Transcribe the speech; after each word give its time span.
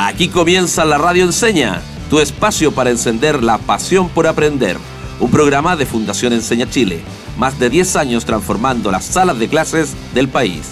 Aquí 0.00 0.28
comienza 0.28 0.84
la 0.84 0.96
Radio 0.96 1.24
Enseña, 1.24 1.82
tu 2.08 2.20
espacio 2.20 2.70
para 2.70 2.90
encender 2.90 3.42
la 3.42 3.58
pasión 3.58 4.08
por 4.08 4.28
aprender. 4.28 4.76
Un 5.18 5.28
programa 5.28 5.74
de 5.74 5.86
Fundación 5.86 6.32
Enseña 6.32 6.70
Chile, 6.70 7.00
más 7.36 7.58
de 7.58 7.68
10 7.68 7.96
años 7.96 8.24
transformando 8.24 8.92
las 8.92 9.04
salas 9.04 9.40
de 9.40 9.48
clases 9.48 9.96
del 10.14 10.28
país. 10.28 10.70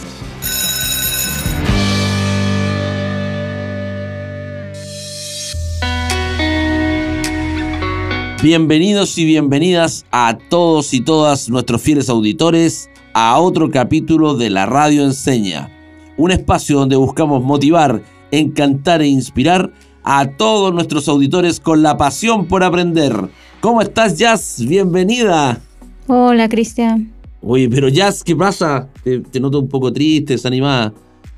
Bienvenidos 8.45 9.19
y 9.19 9.25
bienvenidas 9.25 10.07
a 10.13 10.39
todos 10.49 10.95
y 10.95 11.01
todas 11.01 11.49
nuestros 11.49 11.83
fieles 11.83 12.09
auditores 12.09 12.91
a 13.13 13.37
otro 13.41 13.73
capítulo 13.73 14.37
de 14.37 14.51
la 14.51 14.67
Radio 14.67 15.03
Enseña, 15.03 15.69
un 16.17 16.31
espacio 16.31 16.79
donde 16.79 16.95
buscamos 16.95 17.43
motivar, 17.43 18.03
encantar 18.31 19.03
e 19.03 19.07
inspirar 19.07 19.73
a 20.03 20.29
todos 20.29 20.73
nuestros 20.73 21.09
auditores 21.09 21.61
con 21.61 21.83
la 21.83 21.97
pasión 21.97 22.47
por 22.47 22.63
aprender. 22.63 23.13
¿Cómo 23.61 23.83
estás, 23.83 24.19
Jazz? 24.19 24.65
Bienvenida. 24.67 25.61
Hola, 26.07 26.49
Cristian. 26.49 27.13
Oye, 27.43 27.69
pero 27.69 27.89
Jazz, 27.89 28.23
¿qué 28.23 28.37
pasa? 28.37 28.89
Te, 29.03 29.21
te 29.21 29.41
noto 29.41 29.59
un 29.59 29.69
poco 29.69 29.93
triste, 29.93 30.35
desanimada. 30.35 30.93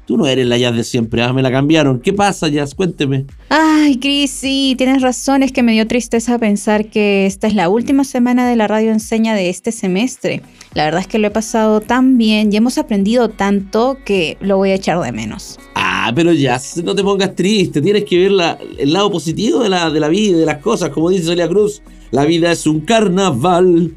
Tú 0.09 0.17
no 0.17 0.27
eres 0.27 0.47
la 0.47 0.57
Jazz 0.57 0.75
de 0.75 0.85
siempre, 0.85 1.23
ah, 1.23 1.35
me 1.35 1.43
la 1.43 1.51
cambiaron. 1.51 2.01
¿Qué 2.01 2.15
pasa, 2.15 2.49
Jazz? 2.49 2.75
Cuénteme. 2.75 3.27
Ay, 3.51 3.99
Cris, 3.99 4.31
sí, 4.31 4.75
tienes 4.79 5.03
razón, 5.03 5.43
es 5.43 5.53
que 5.53 5.63
me 5.63 5.73
dio 5.73 5.87
tristeza 5.87 6.39
pensar 6.39 6.87
que 6.87 7.27
esta 7.27 7.47
es 7.47 7.55
la 7.55 7.69
última 7.69 8.05
semana 8.05 8.49
de 8.49 8.57
la 8.57 8.67
radio 8.69 8.91
enseña 8.91 9.35
de 9.35 9.51
este 9.51 9.71
semestre. 9.71 10.41
La 10.73 10.85
verdad 10.85 11.03
es 11.03 11.07
que 11.09 11.19
lo 11.19 11.27
he 11.27 11.31
pasado 11.31 11.83
tan 11.83 12.17
bien 12.17 12.51
y 12.51 12.57
hemos 12.57 12.79
aprendido 12.79 13.29
tanto 13.29 13.99
que 14.05 14.39
lo 14.41 14.57
voy 14.57 14.71
a 14.71 14.77
echar 14.77 14.99
de 15.01 15.13
menos. 15.13 15.59
Ah, 15.75 15.88
pero 16.15 16.33
Jazz, 16.33 16.83
no 16.85 16.95
te 16.95 17.03
pongas 17.03 17.35
triste, 17.35 17.81
tienes 17.83 18.05
que 18.05 18.19
ver 18.19 18.33
la- 18.33 18.59
el 18.79 18.93
lado 18.93 19.11
positivo 19.11 19.61
de 19.63 19.69
la, 19.69 19.91
de 19.91 20.01
la 20.01 20.09
vida 20.09 20.37
de 20.39 20.47
las 20.47 20.59
cosas. 20.59 20.91
Como 20.91 21.11
dice 21.11 21.25
Celia 21.25 21.49
Cruz, 21.49 21.83
la 22.11 22.25
vida 22.25 22.51
es 22.53 22.67
un 22.67 22.81
carnaval. 22.81 23.93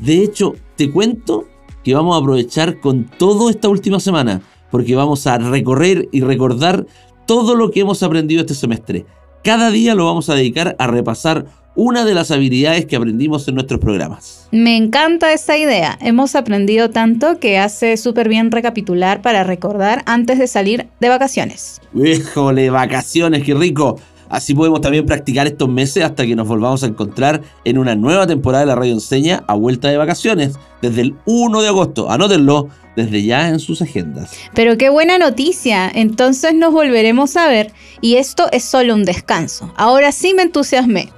De 0.00 0.22
hecho, 0.22 0.54
te 0.76 0.90
cuento 0.90 1.46
que 1.84 1.94
vamos 1.94 2.14
a 2.14 2.18
aprovechar 2.20 2.80
con 2.80 3.04
todo 3.18 3.50
esta 3.50 3.68
última 3.68 4.00
semana, 4.00 4.40
porque 4.70 4.94
vamos 4.94 5.26
a 5.26 5.38
recorrer 5.38 6.08
y 6.12 6.20
recordar 6.20 6.86
todo 7.26 7.54
lo 7.54 7.70
que 7.70 7.80
hemos 7.80 8.02
aprendido 8.02 8.40
este 8.40 8.54
semestre. 8.54 9.04
Cada 9.44 9.70
día 9.70 9.94
lo 9.94 10.04
vamos 10.06 10.28
a 10.28 10.34
dedicar 10.34 10.76
a 10.78 10.86
repasar 10.86 11.46
una 11.74 12.04
de 12.04 12.14
las 12.14 12.30
habilidades 12.30 12.86
que 12.86 12.96
aprendimos 12.96 13.48
en 13.48 13.54
nuestros 13.54 13.80
programas. 13.80 14.48
Me 14.50 14.76
encanta 14.76 15.32
esa 15.32 15.56
idea. 15.56 15.98
Hemos 16.00 16.34
aprendido 16.34 16.90
tanto 16.90 17.38
que 17.38 17.58
hace 17.58 17.96
súper 17.96 18.28
bien 18.28 18.50
recapitular 18.50 19.22
para 19.22 19.44
recordar 19.44 20.02
antes 20.06 20.38
de 20.38 20.46
salir 20.46 20.86
de 21.00 21.08
vacaciones. 21.08 21.80
Híjole, 21.94 22.70
vacaciones, 22.70 23.42
qué 23.42 23.54
rico. 23.54 23.98
Así 24.28 24.54
podemos 24.54 24.80
también 24.80 25.04
practicar 25.04 25.46
estos 25.46 25.68
meses 25.68 26.02
hasta 26.02 26.24
que 26.24 26.34
nos 26.34 26.48
volvamos 26.48 26.82
a 26.82 26.86
encontrar 26.86 27.42
en 27.64 27.76
una 27.76 27.94
nueva 27.94 28.26
temporada 28.26 28.64
de 28.64 28.66
la 28.68 28.74
Radio 28.74 28.94
Enseña 28.94 29.44
a 29.46 29.54
vuelta 29.54 29.88
de 29.88 29.98
vacaciones, 29.98 30.54
desde 30.80 31.02
el 31.02 31.16
1 31.26 31.60
de 31.60 31.68
agosto. 31.68 32.10
Anótenlo 32.10 32.68
desde 32.96 33.22
ya 33.22 33.50
en 33.50 33.58
sus 33.58 33.82
agendas. 33.82 34.32
Pero 34.54 34.78
qué 34.78 34.88
buena 34.88 35.18
noticia, 35.18 35.90
entonces 35.94 36.54
nos 36.54 36.72
volveremos 36.72 37.36
a 37.36 37.48
ver 37.48 37.72
y 38.00 38.16
esto 38.16 38.48
es 38.52 38.64
solo 38.64 38.94
un 38.94 39.04
descanso. 39.04 39.72
Ahora 39.76 40.12
sí 40.12 40.32
me 40.34 40.42
entusiasmé. 40.42 41.10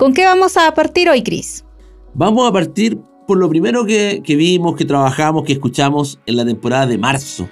¿Con 0.00 0.14
qué 0.14 0.24
vamos 0.24 0.56
a 0.56 0.72
partir 0.72 1.10
hoy, 1.10 1.22
Cris? 1.22 1.62
Vamos 2.14 2.48
a 2.48 2.52
partir 2.54 2.98
por 3.26 3.36
lo 3.36 3.50
primero 3.50 3.84
que, 3.84 4.22
que 4.24 4.34
vimos, 4.34 4.74
que 4.74 4.86
trabajamos, 4.86 5.44
que 5.44 5.52
escuchamos 5.52 6.18
en 6.24 6.38
la 6.38 6.46
temporada 6.46 6.86
de 6.86 6.96
marzo. 6.96 7.46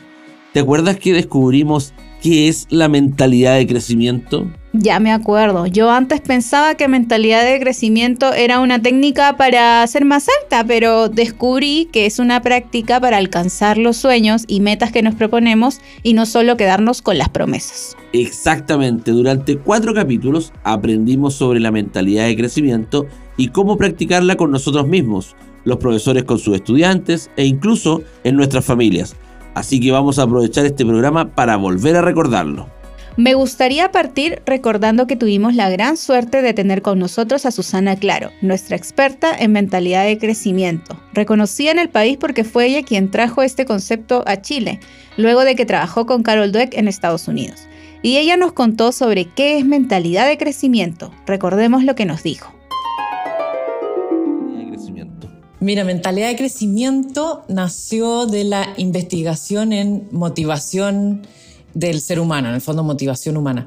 ¿Te 0.55 0.61
acuerdas 0.61 0.97
que 0.97 1.13
descubrimos 1.13 1.93
qué 2.23 2.49
es 2.49 2.67
la 2.71 2.89
mentalidad 2.89 3.57
de 3.57 3.67
crecimiento? 3.67 4.51
Ya 4.75 5.01
me 5.01 5.13
acuerdo, 5.13 5.67
yo 5.67 5.91
antes 5.91 6.21
pensaba 6.21 6.75
que 6.75 6.89
mentalidad 6.89 7.43
de 7.43 7.59
crecimiento 7.59 8.35
era 8.35 8.61
una 8.61 8.83
técnica 8.83 9.39
para 9.39 9.87
ser 9.87 10.05
más 10.05 10.27
alta, 10.43 10.63
pero 10.67 11.09
descubrí 11.09 11.89
que 11.91 12.05
es 12.05 12.19
una 12.19 12.43
práctica 12.43 13.01
para 13.01 13.17
alcanzar 13.17 13.79
los 13.79 13.97
sueños 13.97 14.45
y 14.47 14.61
metas 14.61 14.93
que 14.93 15.03
nos 15.03 15.15
proponemos 15.15 15.81
y 16.03 16.13
no 16.13 16.27
solo 16.27 16.59
quedarnos 16.59 17.01
con 17.01 17.17
las 17.17 17.31
promesas. 17.31 17.97
Exactamente, 18.13 19.13
durante 19.13 19.57
cuatro 19.57 19.95
capítulos 19.95 20.53
aprendimos 20.65 21.35
sobre 21.35 21.61
la 21.61 21.71
mentalidad 21.71 22.27
de 22.27 22.37
crecimiento 22.37 23.07
y 23.39 23.49
cómo 23.49 23.79
practicarla 23.79 24.37
con 24.37 24.51
nosotros 24.51 24.87
mismos, 24.87 25.35
los 25.65 25.79
profesores 25.79 26.25
con 26.25 26.39
sus 26.39 26.55
estudiantes 26.55 27.31
e 27.37 27.47
incluso 27.47 28.03
en 28.23 28.37
nuestras 28.37 28.67
familias. 28.67 29.17
Así 29.55 29.81
que 29.81 29.93
vamos 29.93 30.19
a 30.19 30.25
aprovechar 30.25 30.67
este 30.67 30.85
programa 30.85 31.35
para 31.35 31.57
volver 31.57 31.97
a 31.97 32.03
recordarlo. 32.03 32.78
Me 33.19 33.35
gustaría 33.35 33.91
partir 33.91 34.43
recordando 34.47 35.09
que 35.09 35.17
tuvimos 35.17 35.57
la 35.57 35.69
gran 35.69 35.97
suerte 35.97 36.41
de 36.41 36.55
tener 36.55 36.83
con 36.83 37.01
nosotros 37.01 37.47
a 37.47 37.51
Susana 37.51 37.97
Claro, 37.97 38.31
nuestra 38.43 38.77
experta 38.77 39.37
en 39.37 39.51
mentalidad 39.51 40.05
de 40.05 40.19
crecimiento, 40.19 40.97
reconocida 41.15 41.73
en 41.73 41.81
el 41.81 41.89
país 41.89 42.17
porque 42.17 42.45
fue 42.45 42.67
ella 42.67 42.85
quien 42.85 43.11
trajo 43.11 43.43
este 43.43 43.67
concepto 43.67 44.23
a 44.29 44.41
Chile, 44.41 44.79
luego 45.17 45.43
de 45.43 45.57
que 45.57 45.67
trabajó 45.67 46.07
con 46.07 46.23
Carol 46.23 46.53
Dweck 46.53 46.75
en 46.75 46.87
Estados 46.87 47.27
Unidos. 47.27 47.63
Y 48.05 48.19
ella 48.19 48.37
nos 48.37 48.53
contó 48.53 48.93
sobre 48.93 49.25
qué 49.25 49.59
es 49.59 49.65
mentalidad 49.65 50.29
de 50.29 50.39
crecimiento. 50.39 51.13
Recordemos 51.27 51.83
lo 51.83 51.97
que 51.97 52.05
nos 52.05 52.23
dijo. 52.23 52.55
De 54.57 54.69
crecimiento. 54.69 55.29
Mira, 55.59 55.83
mentalidad 55.83 56.29
de 56.29 56.37
crecimiento 56.37 57.45
nació 57.49 58.27
de 58.27 58.45
la 58.45 58.75
investigación 58.77 59.73
en 59.73 60.07
motivación 60.13 61.27
del 61.75 62.01
ser 62.01 62.21
humano, 62.21 62.49
en 62.49 62.55
el 62.55 62.61
fondo 62.61 62.83
motivación 62.83 63.37
humana. 63.37 63.65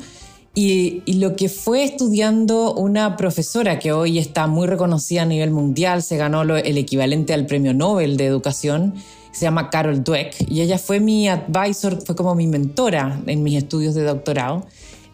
Y, 0.54 1.02
lo 1.14 1.36
que 1.38 1.48
fue 1.48 1.84
estudiando 1.84 2.74
una 2.74 3.16
profesora 3.16 3.80
que 3.80 3.94
hoy 3.94 4.20
está 4.20 4.48
muy 4.48 4.68
reconocida 4.68 5.22
a 5.22 5.26
nivel 5.26 5.52
mundial, 5.52 6.04
se 6.04 6.18
ganó 6.18 6.42
el 6.42 6.78
equivalente 6.78 7.34
al 7.34 7.46
premio 7.46 7.74
Nobel 7.74 8.18
de 8.18 8.26
Educación, 8.26 8.96
se 9.32 9.46
llama 9.46 9.70
Carol 9.70 10.04
Dweck, 10.04 10.36
y 10.50 10.60
ella 10.60 10.78
fue 10.78 11.00
mi 11.00 11.30
advisor, 11.30 12.02
fue 12.06 12.16
como 12.16 12.36
mi 12.36 12.48
mentora 12.48 13.22
en 13.28 13.44
mis 13.44 13.56
estudios 13.56 13.96
de 13.96 14.04
doctorado. 14.04 14.66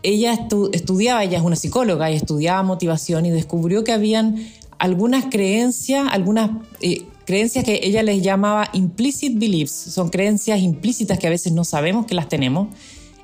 Ella 0.01 0.33
estu 0.33 0.71
estudiaba, 0.73 1.23
ella 1.23 1.37
es 1.37 1.43
una 1.43 1.55
psicóloga, 1.55 2.09
y 2.09 2.15
estudiaba 2.15 2.63
motivación 2.63 3.27
y 3.27 3.29
descubrió 3.29 3.83
que 3.83 3.91
habían 3.91 4.37
algunas 4.79 5.25
creencias, 5.25 6.07
algunas 6.09 6.49
eh, 6.81 7.03
creencias 7.27 7.65
que 7.65 7.81
ella 7.83 8.03
les 8.03 8.21
llamaba 8.23 8.69
implicit 8.71 9.37
beliefs, 9.37 9.73
son 9.73 10.07
creencias 10.07 10.61
implícitas 10.61 11.19
que 11.19 11.27
a 11.27 11.29
veces 11.29 11.51
no 11.51 11.65
sabemos 11.65 12.05
que 12.05 12.15
las 12.15 12.29
tenemos 12.29 12.69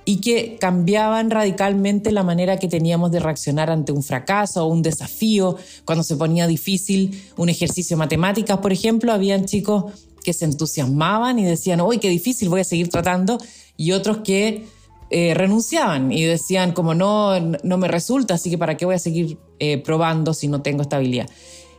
y 0.03 0.17
que 0.17 0.57
cambiaban 0.59 1.31
radicalmente 1.31 2.11
la 2.11 2.23
manera 2.23 2.59
que 2.59 2.67
teníamos 2.67 3.13
de 3.13 3.21
reaccionar 3.21 3.69
ante 3.69 3.93
un 3.93 4.03
fracaso 4.03 4.65
o 4.65 4.67
un 4.67 4.81
desafío, 4.81 5.55
cuando 5.85 6.03
se 6.03 6.17
ponía 6.17 6.47
difícil 6.47 7.23
un 7.37 7.47
ejercicio 7.47 7.95
de 7.95 7.99
matemáticas, 7.99 8.57
por 8.57 8.73
ejemplo, 8.73 9.13
habían 9.13 9.45
chicos 9.45 9.85
que 10.21 10.33
se 10.33 10.43
entusiasmaban 10.43 11.39
y 11.39 11.45
decían, 11.45 11.79
uy, 11.79 11.99
qué 11.99 12.09
difícil, 12.09 12.49
voy 12.49 12.59
a 12.59 12.65
seguir 12.65 12.89
tratando, 12.89 13.37
y 13.77 13.93
otros 13.93 14.17
que 14.17 14.65
eh, 15.11 15.33
renunciaban 15.33 16.11
y 16.11 16.23
decían, 16.23 16.73
como 16.73 16.93
no, 16.93 17.39
no 17.39 17.77
me 17.77 17.87
resulta, 17.87 18.33
así 18.33 18.49
que 18.49 18.57
para 18.57 18.75
qué 18.75 18.85
voy 18.85 18.95
a 18.95 18.99
seguir 18.99 19.37
eh, 19.59 19.77
probando 19.77 20.33
si 20.33 20.49
no 20.49 20.61
tengo 20.61 20.81
estabilidad. 20.81 21.29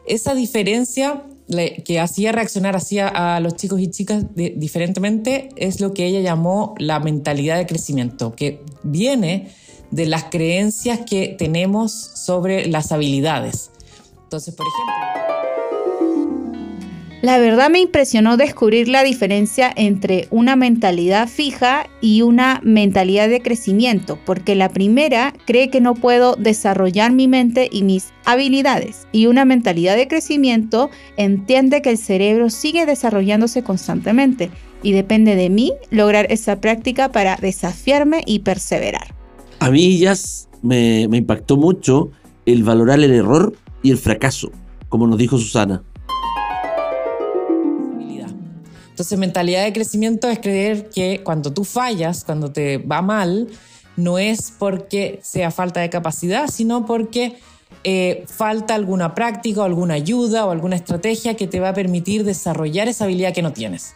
Esa 0.07 0.34
diferencia 0.34 1.23
que 1.47 2.00
hacía 2.00 2.32
reaccionar 2.32 2.75
hacia 2.77 3.09
a 3.09 3.41
los 3.41 3.56
chicos 3.56 3.81
y 3.81 3.88
chicas 3.88 4.34
de, 4.34 4.55
diferentemente 4.56 5.50
es 5.56 5.81
lo 5.81 5.93
que 5.93 6.06
ella 6.06 6.21
llamó 6.21 6.75
la 6.78 7.00
mentalidad 7.00 7.59
de 7.59 7.66
crecimiento, 7.66 8.34
que 8.34 8.62
viene 8.82 9.49
de 9.91 10.06
las 10.06 10.25
creencias 10.25 11.00
que 11.00 11.28
tenemos 11.38 11.93
sobre 11.93 12.66
las 12.66 12.93
habilidades. 12.93 13.71
Entonces, 14.25 14.54
por 14.54 14.66
ejemplo... 14.66 15.24
La 17.25 17.39
verdad 17.39 17.71
me 17.71 17.81
impresionó 17.81 18.37
descubrir 18.37 18.87
la 18.87 19.03
diferencia 19.03 19.73
entre 19.75 20.29
una 20.31 20.57
mentalidad 20.57 21.27
fija 21.27 21.87
y 22.03 22.21
una 22.21 22.61
mentalidad 22.62 23.31
de 23.31 23.41
crecimiento, 23.41 24.19
porque 24.27 24.55
la 24.55 24.69
primera 24.69 25.33
cree 25.47 25.71
que 25.71 25.81
no 25.81 25.95
puedo 25.95 26.37
desarrollar 26.37 27.13
mi 27.13 27.27
mente 27.27 27.71
y 27.72 27.83
mis 27.83 28.13
habilidades, 28.27 29.07
y 29.10 29.25
una 29.25 29.47
mentalidad 29.47 29.97
de 29.97 30.07
crecimiento 30.07 30.91
entiende 31.16 31.81
que 31.81 31.93
el 31.93 31.97
cerebro 31.97 32.51
sigue 32.51 32.84
desarrollándose 32.84 33.63
constantemente 33.63 34.51
y 34.83 34.93
depende 34.93 35.34
de 35.34 35.48
mí 35.48 35.72
lograr 35.91 36.27
esa 36.28 36.60
práctica 36.60 37.10
para 37.10 37.37
desafiarme 37.37 38.22
y 38.27 38.41
perseverar. 38.41 39.15
A 39.60 39.71
mí 39.71 39.97
ya 39.97 40.13
me, 40.60 41.09
me 41.09 41.16
impactó 41.16 41.57
mucho 41.57 42.10
el 42.45 42.65
valorar 42.65 43.01
el 43.01 43.15
error 43.15 43.54
y 43.83 43.93
el 43.93 43.97
fracaso, 43.97 44.53
como 44.91 45.07
nos 45.07 45.16
dijo 45.16 45.39
Susana. 45.39 45.83
Entonces, 48.95 49.19
mentalidad 49.19 49.65
de 49.65 49.73
crecimiento 49.73 50.31
es 50.31 50.39
creer 50.39 50.89
que 50.89 51.21
cuando 51.25 51.53
tú 51.53 51.65
fallas, 51.65 52.23
cuando 52.23 52.53
te 52.53 52.79
va 52.79 53.03
mal, 53.03 53.49
no 53.97 54.21
es 54.21 54.53
porque 54.57 55.19
sea 55.21 55.51
falta 55.51 55.81
de 55.81 55.91
capacidad, 55.91 56.47
sino 56.47 56.87
porque 56.87 57.37
eh, 57.83 58.25
falta 58.29 58.77
alguna 58.77 59.17
práctica 59.17 59.63
o 59.63 59.65
alguna 59.65 59.95
ayuda 59.95 60.47
o 60.47 60.53
alguna 60.53 60.77
estrategia 60.77 61.35
que 61.35 61.49
te 61.49 61.59
va 61.59 61.71
a 61.71 61.75
permitir 61.75 62.23
desarrollar 62.23 62.87
esa 62.87 63.03
habilidad 63.03 63.35
que 63.35 63.43
no 63.43 63.53
tienes. 63.53 63.95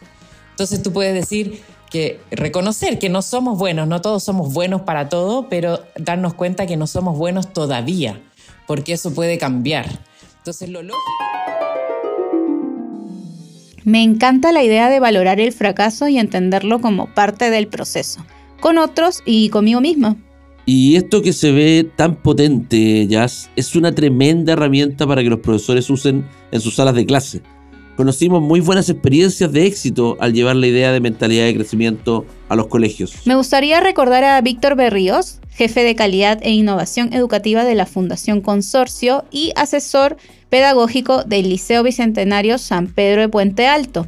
Entonces 0.51 0.83
tú 0.83 0.91
puedes 0.91 1.13
decir 1.13 1.61
que 1.89 2.19
reconocer 2.29 2.99
que 2.99 3.07
no 3.07 3.21
somos 3.21 3.57
buenos, 3.57 3.87
no 3.87 4.01
todos 4.01 4.21
somos 4.21 4.51
buenos 4.51 4.81
para 4.81 5.07
todo, 5.07 5.47
pero 5.47 5.79
darnos 5.95 6.33
cuenta 6.33 6.67
que 6.67 6.75
no 6.75 6.87
somos 6.87 7.17
buenos 7.17 7.53
todavía, 7.53 8.21
porque 8.67 8.91
eso 8.91 9.13
puede 9.13 9.37
cambiar. 9.37 9.87
Entonces 10.39 10.67
lo 10.67 10.83
lógico... 10.83 11.28
Me 13.89 14.03
encanta 14.03 14.51
la 14.51 14.63
idea 14.63 14.87
de 14.87 14.99
valorar 14.99 15.39
el 15.39 15.51
fracaso 15.51 16.07
y 16.07 16.19
entenderlo 16.19 16.79
como 16.79 17.11
parte 17.11 17.49
del 17.49 17.67
proceso, 17.67 18.23
con 18.59 18.77
otros 18.77 19.23
y 19.25 19.49
conmigo 19.49 19.81
misma. 19.81 20.15
Y 20.67 20.95
esto 20.95 21.23
que 21.23 21.33
se 21.33 21.51
ve 21.51 21.89
tan 21.95 22.17
potente, 22.17 23.07
Jazz, 23.07 23.49
es 23.55 23.75
una 23.75 23.91
tremenda 23.95 24.53
herramienta 24.53 25.07
para 25.07 25.23
que 25.23 25.31
los 25.31 25.39
profesores 25.39 25.89
usen 25.89 26.23
en 26.51 26.61
sus 26.61 26.75
salas 26.75 26.93
de 26.93 27.07
clase 27.07 27.41
conocimos 27.99 28.41
muy 28.41 28.61
buenas 28.61 28.89
experiencias 28.89 29.51
de 29.51 29.65
éxito 29.65 30.15
al 30.21 30.31
llevar 30.31 30.55
la 30.55 30.67
idea 30.67 30.93
de 30.93 31.01
mentalidad 31.01 31.43
de 31.43 31.53
crecimiento 31.53 32.25
a 32.47 32.55
los 32.55 32.67
colegios. 32.67 33.13
Me 33.25 33.35
gustaría 33.35 33.81
recordar 33.81 34.23
a 34.23 34.39
Víctor 34.39 34.77
Berríos, 34.77 35.41
jefe 35.49 35.83
de 35.83 35.95
calidad 35.95 36.39
e 36.41 36.51
innovación 36.51 37.11
educativa 37.11 37.65
de 37.65 37.75
la 37.75 37.85
Fundación 37.85 38.39
Consorcio 38.39 39.25
y 39.31 39.51
asesor 39.57 40.15
pedagógico 40.49 41.23
del 41.23 41.49
Liceo 41.49 41.83
Bicentenario 41.83 42.57
San 42.57 42.87
Pedro 42.87 43.21
de 43.21 43.29
Puente 43.29 43.67
Alto, 43.67 44.07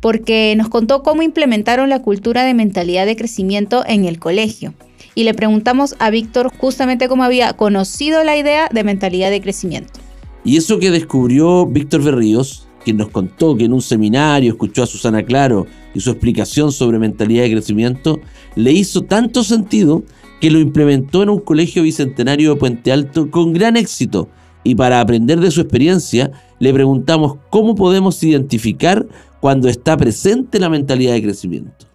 porque 0.00 0.54
nos 0.56 0.68
contó 0.68 1.02
cómo 1.02 1.22
implementaron 1.22 1.88
la 1.88 2.02
cultura 2.02 2.44
de 2.44 2.54
mentalidad 2.54 3.06
de 3.06 3.16
crecimiento 3.16 3.84
en 3.86 4.04
el 4.04 4.18
colegio. 4.18 4.74
Y 5.14 5.24
le 5.24 5.34
preguntamos 5.34 5.96
a 5.98 6.10
Víctor 6.10 6.52
justamente 6.58 7.08
cómo 7.08 7.24
había 7.24 7.54
conocido 7.54 8.22
la 8.22 8.36
idea 8.36 8.68
de 8.70 8.84
mentalidad 8.84 9.30
de 9.30 9.40
crecimiento. 9.40 10.00
Y 10.44 10.56
eso 10.56 10.78
que 10.78 10.90
descubrió 10.90 11.66
Víctor 11.66 12.02
Berríos 12.02 12.66
quien 12.86 12.98
nos 12.98 13.08
contó 13.08 13.56
que 13.56 13.64
en 13.64 13.72
un 13.72 13.82
seminario 13.82 14.52
escuchó 14.52 14.84
a 14.84 14.86
Susana 14.86 15.24
Claro 15.24 15.66
y 15.92 15.98
su 15.98 16.08
explicación 16.10 16.70
sobre 16.70 17.00
mentalidad 17.00 17.42
de 17.42 17.50
crecimiento, 17.50 18.20
le 18.54 18.70
hizo 18.70 19.02
tanto 19.02 19.42
sentido 19.42 20.04
que 20.40 20.52
lo 20.52 20.60
implementó 20.60 21.24
en 21.24 21.30
un 21.30 21.40
colegio 21.40 21.82
bicentenario 21.82 22.50
de 22.50 22.60
Puente 22.60 22.92
Alto 22.92 23.28
con 23.28 23.52
gran 23.52 23.76
éxito. 23.76 24.28
Y 24.66 24.74
para 24.74 25.00
aprender 25.00 25.38
de 25.38 25.52
su 25.52 25.60
experiencia, 25.60 26.32
le 26.58 26.72
preguntamos 26.72 27.36
cómo 27.50 27.76
podemos 27.76 28.20
identificar 28.24 29.06
cuando 29.38 29.68
está 29.68 29.96
presente 29.96 30.58
la 30.58 30.68
mentalidad 30.68 31.12
de 31.12 31.22
crecimiento. 31.22 31.86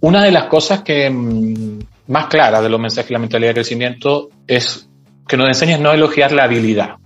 una 0.00 0.22
de 0.22 0.30
las 0.30 0.44
cosas 0.44 0.82
que 0.82 1.10
mm, 1.10 1.78
más 2.06 2.26
claras 2.26 2.62
de 2.62 2.68
los 2.68 2.78
mensajes 2.78 3.08
de 3.08 3.14
la 3.14 3.18
mentalidad 3.18 3.50
de 3.50 3.54
crecimiento 3.54 4.28
es 4.46 4.88
que 5.26 5.36
nos 5.36 5.48
enseña 5.48 5.76
no 5.76 5.92
elogiar 5.92 6.30
la 6.30 6.44
habilidad. 6.44 6.96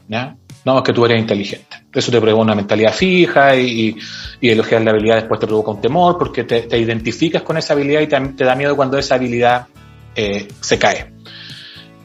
No, 0.64 0.78
es 0.78 0.84
que 0.84 0.93
tú 0.93 1.06
eres 1.06 1.19
inteligente. 1.19 1.87
Eso 1.93 2.12
te 2.12 2.20
provoca 2.20 2.43
una 2.43 2.54
mentalidad 2.54 2.93
fija 2.93 3.56
y, 3.56 3.96
elogiar 4.43 4.82
la 4.82 4.90
habilidad 4.90 5.16
después 5.16 5.40
te 5.40 5.46
provoca 5.46 5.70
un 5.70 5.81
temor 5.81 6.19
porque 6.19 6.44
te, 6.44 6.78
identificas 6.78 7.40
con 7.40 7.56
esa 7.56 7.72
habilidad 7.72 8.02
y 8.02 8.08
te, 8.08 8.44
da 8.44 8.54
miedo 8.54 8.76
cuando 8.76 8.99
esa 8.99 9.14
habilidad 9.14 9.69
eh, 10.14 10.49
se 10.60 10.78
cae. 10.78 11.22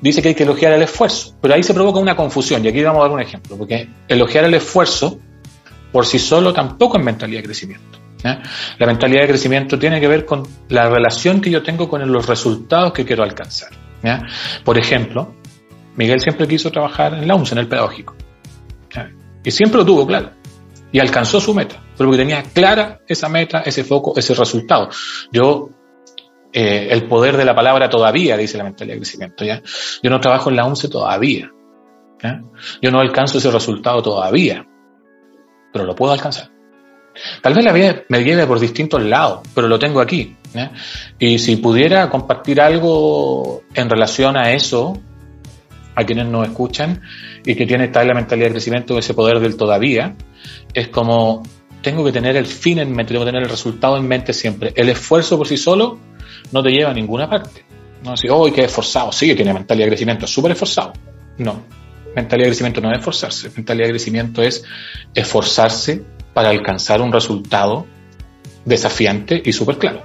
Dice 0.02 0.22
que 0.22 0.30
hay 0.30 0.36
que 0.36 0.44
elogiar 0.44 0.74
el 0.74 0.82
esfuerzo, 0.84 1.36
pero 1.42 1.56
ahí 1.56 1.64
se 1.64 1.74
provoca 1.74 2.00
una 2.00 2.16
confusión 2.16 2.64
y 2.64 2.68
aquí 2.68 2.84
vamos 2.84 3.00
a 3.00 3.04
dar 3.04 3.12
un 3.12 3.22
ejemplo, 3.22 3.58
porque 3.58 3.90
elogiar 4.08 4.46
el 4.46 4.54
esfuerzo 4.54 5.20
por 5.92 6.06
sí 6.06 6.20
solo 6.20 6.54
tampoco 6.54 6.98
es 6.98 7.04
mentalidad 7.04 7.42
de 7.42 7.46
crecimiento. 7.46 8.00
La 8.24 8.86
mentalidad 8.86 9.22
de 9.22 9.28
crecimiento 9.30 9.80
tiene 9.80 10.00
que 10.00 10.08
ver 10.08 10.26
con 10.26 10.44
la 10.70 10.90
relación 10.90 11.40
que 11.40 11.50
yo 11.50 11.64
tengo 11.64 11.88
con 11.88 12.12
los 12.12 12.28
resultados 12.28 12.92
que 12.92 13.06
quiero 13.06 13.24
alcanzar. 13.24 13.70
Por 14.64 14.78
ejemplo, 14.78 15.34
Miguel 15.96 16.20
siempre 16.20 16.48
quiso 16.48 16.70
trabajar 16.72 17.14
en 17.14 17.28
la 17.28 17.36
UNS, 17.36 17.54
en 17.54 17.58
el 17.58 17.68
pedagógico. 17.68 18.16
Y 19.44 19.52
siempre 19.52 19.80
lo 19.80 19.86
tuvo 19.86 20.06
claro. 20.06 20.32
Y 20.92 21.00
alcanzó 21.00 21.40
su 21.40 21.54
meta, 21.54 21.82
pero 21.98 22.10
porque 22.10 22.18
tenía 22.18 22.44
clara 22.44 23.00
esa 23.08 23.30
meta, 23.30 23.62
ese 23.62 23.84
foco, 23.84 24.14
ese 24.18 24.34
resultado. 24.34 24.90
Yo, 25.32 25.70
eh, 26.54 26.88
el 26.92 27.08
poder 27.08 27.38
de 27.38 27.46
la 27.46 27.56
palabra 27.56 27.90
todavía, 27.90 28.38
dice 28.38 28.58
la 28.58 28.64
mentalidad 28.64 28.96
de 28.96 29.02
crecimiento, 29.02 29.46
¿ya? 29.46 29.62
Yo 30.02 30.10
no 30.10 30.20
trabajo 30.20 30.50
en 30.50 30.56
la 30.56 30.66
UNCE 30.66 30.90
todavía. 30.90 31.52
Yo 32.82 32.92
no 32.92 33.00
alcanzo 33.00 33.38
ese 33.38 33.52
resultado 33.52 34.02
todavía, 34.02 34.66
pero 35.72 35.86
lo 35.86 35.96
puedo 35.96 36.14
alcanzar. 36.14 36.50
Tal 37.42 37.54
vez 37.54 37.64
la 37.64 37.74
vida 37.74 38.04
me 38.10 38.24
lleve 38.24 38.46
por 38.46 38.60
distintos 38.60 39.04
lados, 39.04 39.42
pero 39.54 39.68
lo 39.68 39.80
tengo 39.80 40.02
aquí. 40.02 40.36
Y 41.20 41.40
si 41.40 41.58
pudiera 41.58 42.10
compartir 42.10 42.62
algo 42.62 43.64
en 43.74 43.90
relación 43.90 44.38
a 44.38 44.52
eso, 44.54 45.00
a 45.96 46.04
quienes 46.04 46.28
nos 46.28 46.48
escuchan 46.48 47.02
y 47.46 47.56
que 47.56 47.66
tiene 47.66 47.86
esta 47.86 48.04
la 48.04 48.14
mentalidad 48.14 48.48
de 48.48 48.54
crecimiento, 48.54 48.98
ese 48.98 49.14
poder 49.14 49.40
del 49.40 49.58
todavía, 49.58 50.16
es 50.74 50.90
como 50.90 51.44
tengo 51.82 52.04
que 52.04 52.12
tener 52.12 52.36
el 52.36 52.46
fin 52.46 52.80
en 52.80 52.92
mente, 52.92 53.14
tengo 53.14 53.26
que 53.26 53.32
tener 53.32 53.44
el 53.44 53.50
resultado 53.50 53.98
en 53.98 54.08
mente 54.08 54.34
siempre. 54.34 54.74
El 54.76 54.90
esfuerzo 54.90 55.38
por 55.38 55.48
sí 55.48 55.58
solo 55.58 56.00
no 56.52 56.64
te 56.64 56.70
lleva 56.70 56.92
a 56.92 56.94
ninguna 56.94 57.30
parte. 57.30 57.64
No 58.04 58.12
decir, 58.12 58.30
oh, 58.32 58.52
qué 58.52 58.66
esforzado, 58.66 59.12
sí, 59.12 59.34
tiene 59.36 59.54
mentalidad 59.54 59.88
de 59.88 59.92
crecimiento, 59.92 60.28
súper 60.28 60.52
esforzado. 60.52 60.94
No, 61.38 61.62
mentalidad 62.16 62.46
de 62.46 62.52
crecimiento 62.52 62.82
no 62.82 62.92
es 62.92 63.00
esforzarse, 63.00 63.50
mentalidad 63.56 63.88
de 63.88 63.92
crecimiento 63.92 64.42
es 64.42 64.64
esforzarse 65.14 66.04
para 66.34 66.50
alcanzar 66.50 67.02
un 67.02 67.12
resultado 67.12 67.86
desafiante 68.66 69.42
y 69.44 69.54
súper 69.54 69.78
claro. 69.78 70.04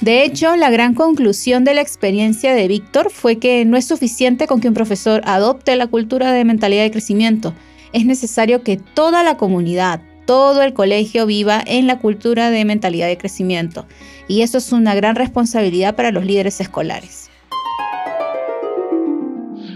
De 0.00 0.22
hecho, 0.22 0.54
la 0.56 0.68
gran 0.70 0.94
conclusión 0.94 1.64
de 1.64 1.72
la 1.72 1.80
experiencia 1.80 2.52
de 2.52 2.68
Víctor 2.68 3.10
fue 3.10 3.38
que 3.38 3.64
no 3.64 3.78
es 3.78 3.86
suficiente 3.86 4.46
con 4.46 4.60
que 4.60 4.68
un 4.68 4.74
profesor 4.74 5.22
adopte 5.24 5.74
la 5.76 5.86
cultura 5.86 6.32
de 6.32 6.44
mentalidad 6.44 6.82
de 6.82 6.90
crecimiento. 6.90 7.54
Es 7.94 8.04
necesario 8.04 8.64
que 8.64 8.76
toda 8.76 9.22
la 9.22 9.36
comunidad, 9.36 10.00
todo 10.26 10.62
el 10.62 10.74
colegio 10.74 11.26
viva 11.26 11.62
en 11.64 11.86
la 11.86 12.00
cultura 12.00 12.50
de 12.50 12.64
mentalidad 12.64 13.06
de 13.06 13.16
crecimiento. 13.16 13.86
Y 14.26 14.42
eso 14.42 14.58
es 14.58 14.72
una 14.72 14.96
gran 14.96 15.14
responsabilidad 15.14 15.94
para 15.94 16.10
los 16.10 16.26
líderes 16.26 16.60
escolares. 16.60 17.30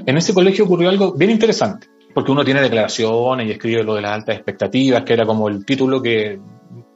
En 0.04 0.16
ese 0.16 0.34
colegio 0.34 0.64
ocurrió 0.64 0.88
algo 0.88 1.12
bien 1.12 1.30
interesante, 1.30 1.86
porque 2.12 2.32
uno 2.32 2.44
tiene 2.44 2.60
declaraciones 2.60 3.46
y 3.46 3.52
escribe 3.52 3.84
lo 3.84 3.94
de 3.94 4.02
las 4.02 4.10
altas 4.14 4.34
expectativas, 4.34 5.04
que 5.04 5.12
era 5.12 5.24
como 5.24 5.48
el 5.48 5.64
título 5.64 6.02
que 6.02 6.40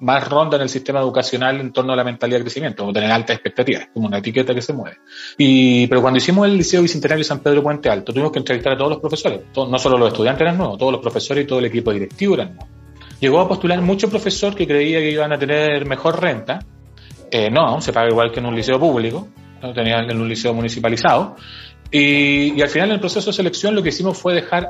más 0.03 0.29
ronda 0.29 0.57
en 0.57 0.65
el 0.65 0.69
sistema 0.69 1.01
educacional 1.01 1.61
en 1.61 1.73
torno 1.73 1.93
a 1.93 1.97
la 1.97 2.05
mentalidad 2.05 2.39
de 2.39 2.45
crecimiento, 2.45 2.85
o 2.85 2.93
tener 2.93 3.11
altas 3.11 3.37
expectativas, 3.37 3.89
como 3.95 4.09
una 4.09 4.19
etiqueta 4.19 4.53
que 4.53 4.61
se 4.61 4.73
mueve. 4.73 4.99
Y, 5.39 5.87
pero 5.87 6.03
cuando 6.03 6.19
hicimos 6.19 6.47
el 6.47 6.57
Liceo 6.57 6.83
Bicentenario 6.83 7.25
San 7.25 7.39
Pedro 7.39 7.63
Puente 7.63 7.89
Alto, 7.89 8.13
tuvimos 8.13 8.33
que 8.33 8.41
entrevistar 8.41 8.73
a 8.73 8.77
todos 8.77 8.91
los 8.91 9.01
profesores, 9.01 9.43
no 9.55 9.79
solo 9.79 9.97
los 9.99 10.09
estudiantes 10.09 10.43
eran 10.43 10.59
nuevos, 10.59 10.77
todos 10.77 10.93
los 10.93 11.01
profesores 11.01 11.45
y 11.45 11.47
todo 11.47 11.61
el 11.61 11.67
equipo 11.67 11.93
directivo 11.93 12.35
eran 12.35 12.57
nuevos. 12.57 12.69
Llegó 13.21 13.41
a 13.41 13.49
postular 13.49 13.81
mucho 13.81 14.11
profesor 14.11 14.55
que 14.57 14.67
creía 14.67 14.99
que 14.99 15.13
iban 15.13 15.33
a 15.33 15.39
tener 15.39 15.87
mejor 15.87 16.21
renta. 16.21 16.59
Eh, 17.31 17.49
no, 17.51 17.81
se 17.81 17.93
paga 17.93 18.09
igual 18.09 18.33
que 18.33 18.41
en 18.41 18.47
un 18.47 18.57
liceo 18.57 18.81
público, 18.81 19.29
¿no? 19.63 19.73
tenían 19.73 20.11
en 20.11 20.21
un 20.21 20.29
liceo 20.29 20.53
municipalizado. 20.53 21.37
Y 21.93 22.61
al 22.61 22.69
final 22.69 22.89
en 22.89 22.95
el 22.95 23.01
proceso 23.01 23.31
de 23.31 23.37
selección 23.37 23.77
lo 23.77 23.83
que 23.83 23.91
hicimos 23.91 24.19
fue 24.19 24.35
dejar 24.35 24.69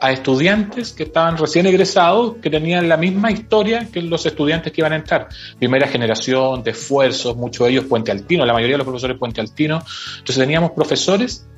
a 0.00 0.12
estudiantes 0.12 0.92
que 0.92 1.04
estaban 1.04 1.36
recién 1.36 1.66
egresados, 1.66 2.36
que 2.42 2.50
tenían 2.50 2.88
la 2.88 2.96
misma 2.96 3.30
historia 3.30 3.88
que 3.92 4.02
los 4.02 4.24
estudiantes 4.26 4.72
que 4.72 4.80
iban 4.80 4.92
a 4.92 4.96
entrar. 4.96 5.28
Primera 5.58 5.86
generación 5.86 6.62
de 6.62 6.72
esfuerzos, 6.72 7.36
muchos 7.36 7.66
de 7.66 7.72
ellos 7.72 7.84
Puente 7.86 8.10
Altino, 8.10 8.44
la 8.44 8.52
mayoría 8.52 8.74
de 8.74 8.78
los 8.78 8.86
profesores 8.86 9.18
Puente 9.18 9.40
Altino. 9.40 9.82
Entonces 10.18 10.38
teníamos 10.38 10.72
profesores 10.72 11.48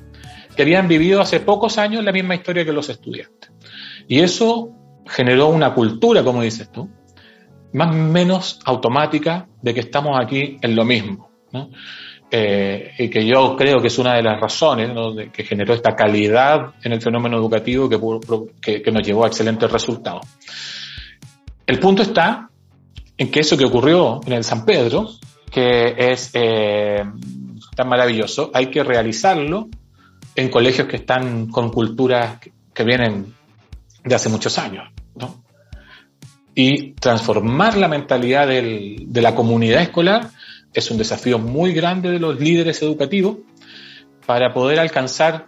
que 0.55 0.61
habían 0.61 0.87
vivido 0.87 1.21
hace 1.21 1.39
pocos 1.39 1.77
años 1.77 2.03
la 2.03 2.11
misma 2.11 2.35
historia 2.35 2.65
que 2.65 2.71
los 2.71 2.89
estudiantes. 2.89 3.51
Y 4.07 4.21
eso 4.21 4.71
generó 5.07 5.47
una 5.47 5.73
cultura, 5.73 6.23
como 6.23 6.41
dices 6.41 6.71
tú, 6.71 6.89
más 7.73 7.89
o 7.89 7.97
menos 7.97 8.59
automática 8.65 9.47
de 9.61 9.73
que 9.73 9.81
estamos 9.81 10.19
aquí 10.19 10.57
en 10.61 10.75
lo 10.75 10.85
mismo. 10.85 11.29
Eh, 12.31 12.93
y 12.97 13.09
que 13.09 13.25
yo 13.25 13.55
creo 13.55 13.79
que 13.79 13.87
es 13.87 13.99
una 13.99 14.15
de 14.15 14.23
las 14.23 14.39
razones 14.39 14.89
que 15.31 15.43
generó 15.43 15.73
esta 15.73 15.95
calidad 15.95 16.73
en 16.83 16.93
el 16.93 17.01
fenómeno 17.01 17.37
educativo 17.37 17.87
que, 17.87 18.81
que, 18.81 18.91
nos 18.91 19.05
llevó 19.05 19.25
a 19.25 19.27
excelentes 19.27 19.71
resultados. 19.71 20.25
El 21.67 21.79
punto 21.79 22.01
está 22.01 22.49
en 23.17 23.31
que 23.31 23.41
eso 23.41 23.55
que 23.55 23.65
ocurrió 23.65 24.21
en 24.25 24.33
el 24.33 24.43
San 24.43 24.65
Pedro, 24.65 25.07
que 25.51 25.95
es 25.97 26.31
eh, 26.33 27.03
tan 27.75 27.87
maravilloso, 27.87 28.49
hay 28.53 28.67
que 28.67 28.83
realizarlo 28.83 29.69
en 30.35 30.49
colegios 30.49 30.87
que 30.87 30.97
están 30.97 31.47
con 31.47 31.69
culturas 31.69 32.39
que 32.73 32.83
vienen 32.83 33.33
de 34.03 34.15
hace 34.15 34.29
muchos 34.29 34.57
años. 34.57 34.89
Y 36.55 36.93
transformar 36.93 37.77
la 37.77 37.87
mentalidad 37.87 38.47
del, 38.47 39.05
de 39.07 39.21
la 39.21 39.35
comunidad 39.35 39.81
escolar 39.81 40.29
es 40.75 40.91
un 40.91 40.97
desafío 40.97 41.39
muy 41.39 41.73
grande 41.73 42.11
de 42.11 42.19
los 42.19 42.39
líderes 42.39 42.81
educativos 42.81 43.37
para 44.25 44.53
poder 44.53 44.79
alcanzar 44.79 45.47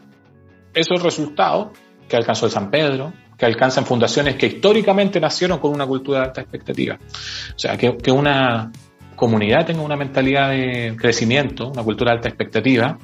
esos 0.74 1.04
resultados 1.04 1.78
que 2.08 2.16
alcanzó 2.16 2.46
el 2.46 2.52
San 2.52 2.72
Pedro, 2.72 3.12
que 3.38 3.46
alcanzan 3.46 3.86
fundaciones 3.86 4.36
que 4.36 4.48
históricamente 4.48 5.20
nacieron 5.20 5.60
con 5.60 5.74
una 5.74 5.86
cultura 5.86 6.20
de 6.20 6.26
alta 6.28 6.42
expectativa. 6.42 6.98
O 6.98 7.60
sea, 7.60 7.78
que, 7.78 8.12
una 8.12 8.72
comunidad 9.16 9.66
tenga 9.66 9.82
una 9.82 9.98
mentalidad 9.98 10.52
de 10.52 10.96
crecimiento, 10.98 11.70
una 11.70 11.84
cultura 11.84 12.12
de 12.12 12.18
alta 12.18 12.30
expectativa, 12.30 12.98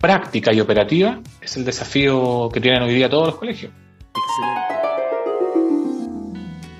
práctica 0.00 0.52
y 0.52 0.60
operativa, 0.60 1.20
es 1.40 1.56
el 1.56 1.64
desafío 1.64 2.48
que 2.52 2.60
tienen 2.60 2.82
hoy 2.82 2.94
día 2.94 3.08
todos 3.08 3.28
los 3.28 3.36
colegios. 3.36 3.72
Excelente. 4.14 4.78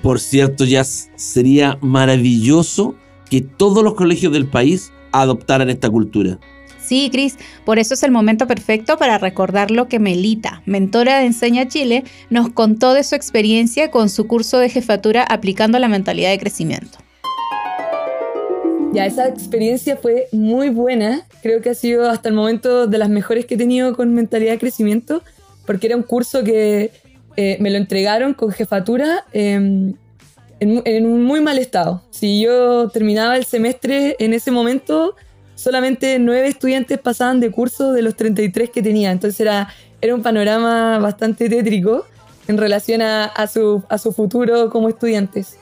Por 0.01 0.19
cierto, 0.19 0.65
ya 0.65 0.83
sería 0.83 1.77
maravilloso 1.81 2.95
que 3.29 3.41
todos 3.41 3.83
los 3.83 3.93
colegios 3.95 4.33
del 4.33 4.47
país 4.47 4.91
adoptaran 5.11 5.69
esta 5.69 5.89
cultura. 5.89 6.39
Sí, 6.89 7.09
Cris, 7.11 7.37
por 7.65 7.77
eso 7.77 7.93
es 7.93 8.01
el 8.01 8.09
momento 8.09 8.47
perfecto 8.47 8.97
para 8.97 9.19
recordar 9.19 9.69
lo 9.69 9.87
que 9.87 9.99
Melita, 9.99 10.63
mentora 10.65 11.19
de 11.19 11.27
Enseña 11.27 11.67
Chile, 11.67 12.03
nos 12.31 12.49
contó 12.49 12.93
de 12.93 13.03
su 13.03 13.13
experiencia 13.13 13.91
con 13.91 14.09
su 14.09 14.25
curso 14.25 14.57
de 14.57 14.69
jefatura 14.69 15.23
aplicando 15.23 15.77
la 15.77 15.87
mentalidad 15.87 16.31
de 16.31 16.39
crecimiento. 16.39 16.97
Ya, 18.91 19.05
esa 19.05 19.27
experiencia 19.27 19.97
fue 19.97 20.29
muy 20.31 20.69
buena. 20.69 21.27
Creo 21.43 21.61
que 21.61 21.69
ha 21.69 21.75
sido 21.75 22.09
hasta 22.09 22.29
el 22.29 22.35
momento 22.35 22.87
de 22.87 22.97
las 22.97 23.09
mejores 23.09 23.45
que 23.45 23.53
he 23.53 23.57
tenido 23.57 23.95
con 23.95 24.15
mentalidad 24.15 24.53
de 24.53 24.57
crecimiento, 24.57 25.21
porque 25.67 25.87
era 25.87 25.95
un 25.95 26.01
curso 26.01 26.43
que 26.43 26.89
eh, 27.37 27.57
me 27.59 27.69
lo 27.69 27.77
entregaron 27.77 28.33
con 28.33 28.51
jefatura 28.51 29.25
em, 29.31 29.93
en, 30.59 30.81
en, 30.85 31.05
un 31.05 31.23
muy 31.23 31.41
mal 31.41 31.57
estado. 31.57 32.01
Si 32.11 32.41
yo 32.41 32.89
terminaba 32.89 33.37
el 33.37 33.45
semestre 33.45 34.15
en 34.19 34.33
ese 34.33 34.51
momento, 34.51 35.15
solamente 35.55 36.19
nueve 36.19 36.47
estudiantes 36.47 36.99
pasaban 36.99 37.39
de 37.39 37.51
curso 37.51 37.91
de 37.93 38.01
los 38.01 38.15
33 38.15 38.69
que 38.69 38.81
tenía. 38.81 39.11
Entonces 39.11 39.39
era, 39.39 39.69
era 40.01 40.15
un 40.15 40.21
panorama 40.21 40.99
bastante 40.99 41.49
tétrico 41.49 42.05
en 42.47 42.57
relación 42.57 43.01
a, 43.01 43.25
a, 43.25 43.47
su, 43.47 43.83
a 43.89 43.97
su 43.97 44.11
futuro 44.11 44.69
como 44.69 44.89
estudiantes. 44.89 45.57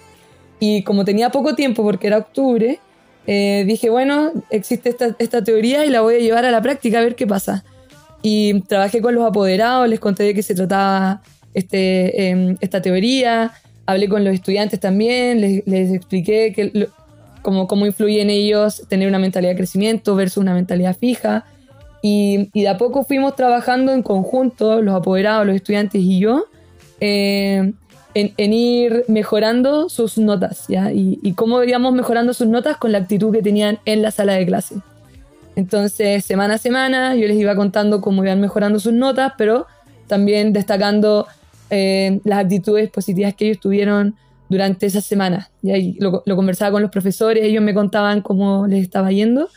Y 0.60 0.84
como 0.84 1.06
tenía 1.06 1.30
poco 1.30 1.56
tiempo, 1.56 1.84
porque 1.84 2.08
era 2.08 2.18
octubre, 2.18 2.80
eh, 3.28 3.66
dije, 3.68 3.90
bueno, 3.90 4.32
existe 4.50 4.90
esta, 4.90 5.16
esta, 5.20 5.44
teoría 5.44 5.86
y 5.86 5.90
la 5.90 6.00
voy 6.00 6.16
a 6.16 6.20
llevar 6.20 6.46
a 6.46 6.52
la 6.52 6.62
práctica 6.62 7.00
a 7.00 7.02
ver 7.02 7.16
qué 7.16 7.28
pasa. 7.28 7.66
Y 8.22 8.62
trabajé 8.62 9.02
con 9.02 9.14
los 9.14 9.26
apoderados, 9.26 9.88
les 9.90 10.00
conté 10.00 10.24
de 10.24 10.34
qué 10.34 10.42
se 10.42 10.56
trataba 10.56 11.22
este, 11.54 12.30
eh, 12.30 12.56
esta 12.62 12.82
teoría, 12.82 13.52
hablé 13.88 14.08
con 14.08 14.24
los 14.24 14.34
estudiantes 14.34 14.80
también, 14.80 15.42
les, 15.42 15.66
les 15.66 15.92
expliqué 15.92 16.54
que, 16.54 16.90
cómo, 17.42 17.68
cómo 17.68 17.86
influye 17.86 18.22
en 18.22 18.30
ellos 18.30 18.84
tener 18.88 19.08
una 19.08 19.18
mentalidad 19.18 19.54
de 19.54 19.58
crecimiento 19.58 20.16
versus 20.16 20.38
una 20.38 20.54
mentalidad 20.54 20.96
fija. 20.96 21.46
Y, 22.04 22.50
y 22.54 22.62
de 22.62 22.68
a 22.68 22.78
poco 22.78 23.04
fuimos 23.04 23.36
trabajando 23.36 23.94
en 23.94 24.04
conjunto, 24.04 24.82
los 24.82 24.94
apoderados, 24.94 25.48
los 25.48 25.56
estudiantes 25.56 26.02
y 26.02 26.20
yo, 26.20 26.46
eh, 27.00 27.74
en, 28.14 28.54
ir 28.54 29.06
mejorando 29.08 29.90
sus 29.90 30.18
notas, 30.18 30.66
¿ya? 30.68 30.92
Y, 30.92 31.20
y, 31.22 31.34
cómo 31.34 31.64
íbamos 31.64 31.94
mejorando 31.94 32.34
sus 32.34 32.48
notas 32.48 32.78
con 32.78 32.92
la 32.92 32.98
actitud 32.98 33.32
que 33.32 33.44
tenían 33.44 33.80
en 33.86 34.02
la 34.02 34.12
sala 34.12 34.34
de 34.34 34.46
clase. 34.46 34.76
Entonces, 35.56 36.26
semana 36.26 36.56
a 36.56 36.58
semana, 36.58 37.16
yo 37.16 37.28
les 37.28 37.38
iba 37.38 37.56
contando 37.56 38.02
cómo 38.02 38.24
iban 38.24 38.42
mejorando 38.42 38.80
sus 38.80 38.94
notas, 38.94 39.34
pero 39.38 39.68
también 40.08 40.52
destacando 40.52 41.28
eh, 41.70 42.20
las 42.24 42.46
actitudes 42.46 42.90
positivas 42.90 43.34
que 43.36 43.46
ellos 43.46 43.60
tuvieron 43.60 44.16
durante 44.50 44.86
esa 44.86 45.02
semana. 45.02 45.50
Y 45.62 46.00
lo, 46.00 46.24
lo, 46.26 46.36
conversaba 46.36 46.72
con 46.72 46.82
los 46.82 46.92
profesores, 46.92 47.44
ellos 47.44 47.64
me 47.64 47.74
contaban 47.74 48.22
cómo 48.22 48.68
les 48.68 48.84
estaba 48.84 49.12
yendo. 49.12 49.50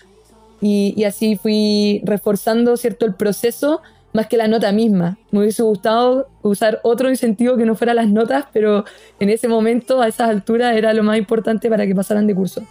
Y, 0.61 0.95
y 0.97 1.05
así 1.05 1.37
fui 1.37 2.02
reforzando, 2.05 2.76
¿cierto?, 2.76 3.07
el 3.07 3.14
proceso 3.14 3.81
más 4.12 4.26
que 4.26 4.37
la 4.37 4.49
nota 4.49 4.73
misma. 4.73 5.19
Me 5.31 5.40
hubiese 5.40 5.62
gustado 5.62 6.29
usar 6.43 6.81
otro 6.83 7.09
incentivo 7.09 7.57
que 7.57 7.64
no 7.64 7.75
fuera 7.75 7.95
las 7.95 8.09
notas, 8.09 8.47
pero 8.52 8.85
en 9.21 9.31
ese 9.31 9.49
momento, 9.49 10.02
a 10.02 10.09
esas 10.09 10.29
alturas, 10.29 10.76
era 10.76 10.93
lo 10.93 11.02
más 11.02 11.19
importante 11.19 11.69
para 11.71 11.87
que 11.87 11.95
pasaran 11.95 12.26
de 12.26 12.35
curso. 12.35 12.62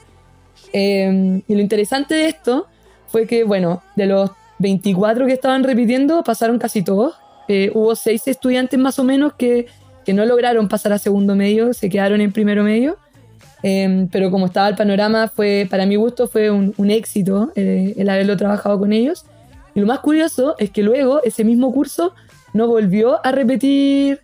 Eh, 0.73 1.41
y 1.47 1.55
lo 1.55 1.61
interesante 1.61 2.15
de 2.15 2.27
esto 2.27 2.67
fue 3.07 3.25
que, 3.25 3.43
bueno, 3.43 3.81
de 3.95 4.05
los 4.05 4.31
24 4.59 5.25
que 5.25 5.33
estaban 5.33 5.63
repitiendo, 5.63 6.23
pasaron 6.23 6.59
casi 6.59 6.83
todos. 6.83 7.15
Eh, 7.49 7.71
hubo 7.73 7.93
seis 7.95 8.25
estudiantes 8.27 8.79
más 8.79 8.97
o 8.99 9.03
menos 9.03 9.33
que, 9.33 9.65
que, 10.05 10.13
no 10.13 10.23
lograron 10.25 10.69
pasar 10.69 10.93
a 10.93 10.97
segundo 10.97 11.35
medio, 11.35 11.73
se 11.73 11.89
quedaron 11.89 12.21
en 12.21 12.31
primero 12.31 12.63
medio. 12.63 12.97
Eh, 13.61 14.07
pero 14.11 14.31
como 14.31 14.45
estaba 14.45 14.69
el 14.69 14.75
panorama, 14.75 15.27
fue, 15.27 15.67
para 15.69 15.85
mi 15.85 15.95
gusto 15.97 16.27
fue 16.27 16.49
un, 16.49 16.73
un 16.77 16.91
éxito 16.91 17.51
eh, 17.55 17.93
el 17.97 18.09
haberlo 18.09 18.37
trabajado 18.37 18.79
con 18.79 18.93
ellos. 18.93 19.25
Y 19.75 19.81
lo 19.81 19.87
más 19.87 19.99
curioso 19.99 20.55
es 20.59 20.69
que 20.71 20.83
luego 20.83 21.21
ese 21.23 21.43
mismo 21.43 21.73
curso 21.73 22.13
no 22.53 22.67
volvió 22.67 23.23
a 23.25 23.31
repetir 23.31 24.21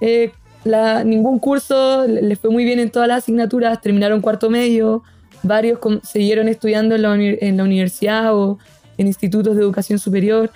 eh, 0.00 0.32
la, 0.64 1.04
ningún 1.04 1.38
curso, 1.38 2.06
les 2.06 2.38
fue 2.38 2.50
muy 2.50 2.64
bien 2.64 2.78
en 2.78 2.90
todas 2.90 3.08
las 3.08 3.18
asignaturas, 3.18 3.80
terminaron 3.80 4.20
cuarto 4.20 4.50
medio, 4.50 5.02
varios 5.42 5.78
siguieron 6.02 6.48
estudiando 6.48 6.94
en 6.94 7.02
la, 7.02 7.14
en 7.14 7.56
la 7.56 7.64
universidad 7.64 8.34
o 8.34 8.58
en 8.96 9.06
institutos 9.06 9.56
de 9.56 9.62
educación 9.62 9.98
superior. 9.98 10.50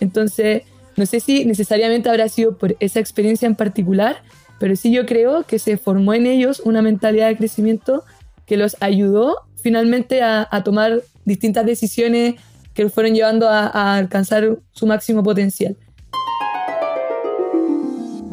Entonces, 0.00 0.62
no 0.96 1.06
sé 1.06 1.20
si 1.20 1.44
necesariamente 1.44 2.08
habrá 2.08 2.28
sido 2.28 2.56
por 2.58 2.76
esa 2.80 3.00
experiencia 3.00 3.46
en 3.46 3.56
particular, 3.56 4.22
pero 4.58 4.76
sí 4.76 4.92
yo 4.92 5.06
creo 5.06 5.44
que 5.44 5.58
se 5.58 5.76
formó 5.76 6.14
en 6.14 6.26
ellos 6.26 6.60
una 6.64 6.82
mentalidad 6.82 7.28
de 7.28 7.36
crecimiento 7.36 8.04
que 8.46 8.56
los 8.56 8.76
ayudó 8.80 9.36
finalmente 9.62 10.22
a, 10.22 10.46
a 10.50 10.62
tomar 10.62 11.02
distintas 11.24 11.64
decisiones 11.66 12.34
que 12.74 12.84
los 12.84 12.92
fueron 12.92 13.14
llevando 13.14 13.48
a, 13.48 13.66
a 13.66 13.96
alcanzar 13.96 14.58
su 14.72 14.86
máximo 14.86 15.22
potencial. 15.22 15.76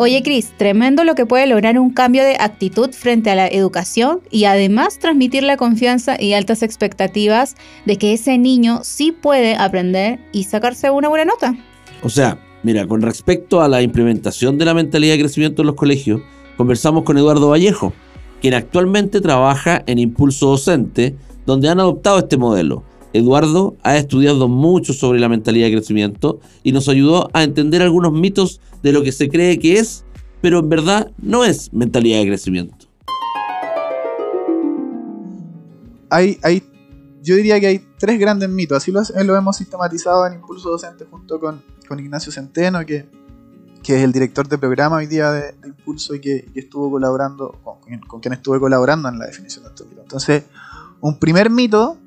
Oye, 0.02 0.24
Cris, 0.24 0.54
tremendo 0.56 1.04
lo 1.04 1.14
que 1.14 1.26
puede 1.26 1.46
lograr 1.46 1.78
un 1.78 1.92
cambio 1.92 2.24
de 2.24 2.38
actitud 2.40 2.92
frente 2.92 3.32
a 3.32 3.36
la 3.36 3.48
educación 3.48 4.22
y 4.32 4.46
además 4.46 4.98
transmitir 4.98 5.44
la 5.44 5.58
confianza 5.58 6.16
y 6.18 6.32
altas 6.32 6.64
expectativas 6.64 7.58
de 7.86 7.98
que 7.98 8.14
ese 8.14 8.38
niño 8.38 8.80
sí 8.84 9.12
puede 9.12 9.56
aprender 9.56 10.20
y 10.32 10.46
sacarse 10.46 10.90
una 10.90 11.10
buena 11.10 11.26
nota. 11.26 11.54
O 12.02 12.08
sea, 12.08 12.40
mira, 12.64 12.88
con 12.88 13.02
respecto 13.02 13.62
a 13.62 13.68
la 13.68 13.82
implementación 13.82 14.58
de 14.58 14.66
la 14.66 14.74
mentalidad 14.74 15.14
de 15.14 15.20
crecimiento 15.20 15.62
en 15.62 15.68
los 15.68 15.76
colegios, 15.76 16.22
conversamos 16.58 17.04
con 17.04 17.18
Eduardo 17.18 17.50
Vallejo, 17.50 17.94
quien 18.42 18.54
actualmente 18.54 19.22
trabaja 19.22 19.84
en 19.86 20.00
Impulso 20.00 20.48
Docente, 20.48 21.16
donde 21.46 21.70
han 21.70 21.80
adoptado 21.80 22.20
este 22.20 22.38
modelo. 22.38 22.84
Eduardo 23.14 23.76
ha 23.82 23.98
estudiado 23.98 24.48
mucho 24.48 24.94
sobre 24.94 25.20
la 25.20 25.30
mentalidad 25.30 25.66
de 25.68 25.74
crecimiento 25.74 26.40
y 26.64 26.72
nos 26.72 26.88
ayudó 26.90 27.30
a 27.34 27.44
entender 27.44 27.82
algunos 27.82 28.14
mitos 28.14 28.62
de 28.84 28.94
lo 28.94 29.02
que 29.02 29.12
se 29.12 29.30
cree 29.30 29.58
que 29.58 29.80
es, 29.80 30.06
pero 30.42 30.60
en 30.60 30.70
verdad 30.70 31.12
no 31.18 31.44
es 31.44 31.74
mentalidad 31.74 32.20
de 32.20 32.28
crecimiento. 32.28 32.86
Hay, 36.12 36.38
hay, 36.44 36.64
yo 37.22 37.36
diría 37.36 37.60
que 37.60 37.68
hay 37.68 37.88
tres 37.98 38.20
grandes 38.20 38.50
mitos, 38.50 38.78
así 38.78 38.92
lo, 38.92 39.02
lo 39.24 39.36
hemos 39.36 39.58
sistematizado 39.58 40.26
en 40.28 40.34
Impulso 40.34 40.70
Docente 40.70 41.06
junto 41.06 41.40
con, 41.40 41.62
con 41.88 42.00
Ignacio 42.00 42.32
Centeno, 42.32 42.86
que, 42.86 43.10
que, 43.84 43.98
es 43.98 44.04
el 44.04 44.12
director 44.12 44.48
de 44.48 44.58
programa 44.58 44.98
hoy 44.98 45.08
día 45.08 45.32
de, 45.32 45.54
de 45.54 45.68
Impulso 45.68 46.16
y 46.16 46.22
que, 46.22 46.46
que, 46.54 46.60
estuvo 46.62 46.90
colaborando, 46.90 47.60
con, 47.64 48.00
con 48.08 48.20
quien 48.20 48.34
estuve 48.34 48.60
colaborando 48.60 49.10
en 49.10 49.20
la 49.20 49.26
definición 49.26 49.64
de 49.64 49.70
este 49.70 49.84
mito. 49.86 50.02
Entonces, 50.02 50.44
un 51.02 51.18
primer 51.20 51.50
mito 51.50 51.98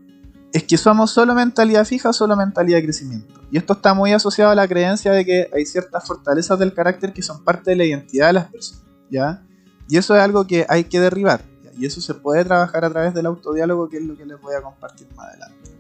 es 0.53 0.65
que 0.65 0.77
somos 0.77 1.11
solo 1.11 1.35
mentalidad 1.35 1.85
fija 1.87 2.13
solo 2.13 2.37
mentalidad 2.37 2.79
de 2.79 2.85
crecimiento. 2.85 3.41
Y 3.51 3.59
esto 3.59 3.73
está 3.75 3.95
muy 3.95 4.13
asociado 4.13 4.51
a 4.51 4.55
la 4.55 4.69
creencia 4.69 5.13
de 5.13 5.25
que 5.25 5.51
hay 5.53 5.67
ciertas 5.67 6.07
fortalezas 6.07 6.59
del 6.59 6.75
carácter 6.75 7.13
que 7.13 7.23
son 7.23 7.43
parte 7.43 7.71
de 7.71 7.77
la 7.77 7.85
identidad 7.85 8.29
de 8.29 8.33
las 8.35 8.47
personas, 8.47 8.85
¿ya? 9.11 9.43
Y 9.89 9.97
eso 9.97 10.15
es 10.15 10.23
algo 10.23 10.47
que 10.47 10.65
hay 10.69 10.85
que 10.85 11.01
derribar. 11.01 11.43
Y 11.77 11.87
eso 11.87 12.01
se 12.01 12.15
puede 12.15 12.45
trabajar 12.45 12.85
a 12.85 12.91
través 12.91 13.15
del 13.15 13.27
autodiálogo, 13.27 13.89
que 13.89 13.99
es 13.99 14.05
lo 14.05 14.17
que 14.17 14.27
les 14.27 14.41
voy 14.41 14.55
a 14.55 14.63
compartir 14.63 15.07
más 15.17 15.29
adelante. 15.29 15.71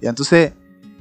¿ya? 0.00 0.10
Entonces, 0.10 0.52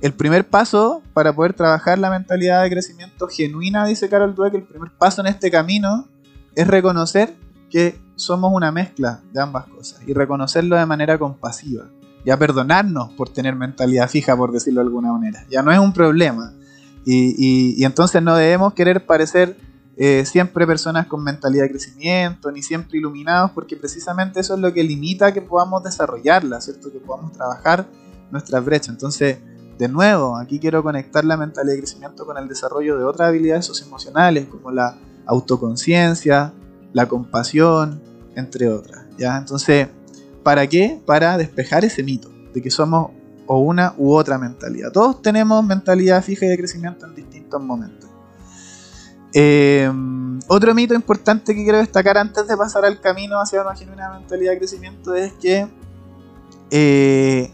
el 0.02 0.14
primer 0.14 0.48
paso 0.48 1.02
para 1.14 1.34
poder 1.34 1.54
trabajar 1.54 1.98
la 1.98 2.10
mentalidad 2.10 2.64
de 2.64 2.70
crecimiento 2.70 3.28
genuina, 3.28 3.86
dice 3.86 4.10
Carol 4.10 4.36
Dweck, 4.36 4.54
el 4.54 4.64
primer 4.64 4.92
paso 4.92 5.22
en 5.22 5.28
este 5.28 5.50
camino 5.50 6.08
es 6.56 6.68
reconocer 6.68 7.36
que 7.70 8.00
somos 8.16 8.52
una 8.54 8.72
mezcla 8.72 9.22
de 9.32 9.42
ambas 9.42 9.66
cosas 9.66 10.02
y 10.08 10.14
reconocerlo 10.14 10.76
de 10.76 10.86
manera 10.86 11.18
compasiva 11.18 11.88
ya 12.28 12.38
perdonarnos 12.38 13.14
por 13.14 13.30
tener 13.30 13.56
mentalidad 13.56 14.10
fija, 14.10 14.36
por 14.36 14.52
decirlo 14.52 14.82
de 14.82 14.88
alguna 14.88 15.14
manera. 15.14 15.46
Ya 15.50 15.62
no 15.62 15.72
es 15.72 15.80
un 15.80 15.94
problema. 15.94 16.52
Y, 17.06 17.30
y, 17.38 17.82
y 17.82 17.86
entonces 17.86 18.22
no 18.22 18.36
debemos 18.36 18.74
querer 18.74 19.06
parecer 19.06 19.56
eh, 19.98 20.26
siempre 20.26 20.68
personas 20.68 21.08
con 21.08 21.24
mentalidad 21.24 21.64
de 21.64 21.72
crecimiento, 21.72 22.52
ni 22.52 22.62
siempre 22.62 22.98
iluminados, 23.00 23.52
porque 23.52 23.76
precisamente 23.76 24.40
eso 24.40 24.56
es 24.56 24.60
lo 24.60 24.74
que 24.74 24.84
limita 24.84 25.34
que 25.34 25.42
podamos 25.42 25.84
desarrollarla, 25.84 26.62
¿cierto? 26.62 26.92
Que 26.92 27.00
podamos 27.00 27.32
trabajar 27.34 27.88
nuestras 28.32 28.64
brechas. 28.64 28.90
Entonces, 28.90 29.40
de 29.78 29.88
nuevo, 29.88 30.38
aquí 30.38 30.60
quiero 30.60 30.84
conectar 30.84 31.26
la 31.26 31.38
mentalidad 31.38 31.74
de 31.74 31.80
crecimiento 31.80 32.26
con 32.26 32.38
el 32.38 32.48
desarrollo 32.48 32.98
de 32.98 33.04
otras 33.04 33.30
habilidades 33.30 33.66
socioemocionales, 33.66 34.46
como 34.46 34.72
la 34.72 34.98
autoconciencia, 35.26 36.54
la 36.94 37.08
compasión, 37.08 38.02
entre 38.36 38.70
otras. 38.70 39.06
¿ya? 39.18 39.38
Entonces, 39.38 39.88
¿Para 40.48 40.66
qué? 40.66 41.02
Para 41.06 41.38
despejar 41.38 41.84
ese 41.84 42.04
mito 42.04 42.32
de 42.54 42.62
que 42.62 42.72
somos 42.72 43.12
o 43.48 43.60
una 43.60 43.94
u 43.98 44.14
otra 44.14 44.38
mentalidad. 44.38 44.94
Todos 44.94 45.22
tenemos 45.22 45.62
mentalidad 45.62 46.24
fija 46.24 46.46
y 46.46 46.48
de 46.48 46.58
crecimiento 46.58 47.06
en 47.06 47.16
distintos 47.16 47.62
momentos. 47.62 48.07
Eh, 49.34 49.92
otro 50.48 50.74
mito 50.74 50.94
importante 50.94 51.54
que 51.54 51.64
quiero 51.64 51.80
destacar 51.80 52.18
antes 52.18 52.48
de 52.48 52.56
pasar 52.56 52.86
al 52.86 53.02
camino 53.02 53.40
hacia 53.40 53.62
una 53.62 53.76
genuina 53.76 54.12
mentalidad 54.12 54.52
de 54.54 54.58
crecimiento 54.60 55.14
es 55.14 55.34
que 55.34 55.68
eh, 56.72 57.52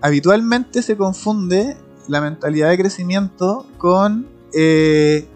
habitualmente 0.00 0.82
se 0.82 0.96
confunde 0.96 1.76
la 2.08 2.20
mentalidad 2.20 2.70
de 2.70 2.78
crecimiento 2.78 3.66
con, 3.76 4.26
eh, 4.54 5.28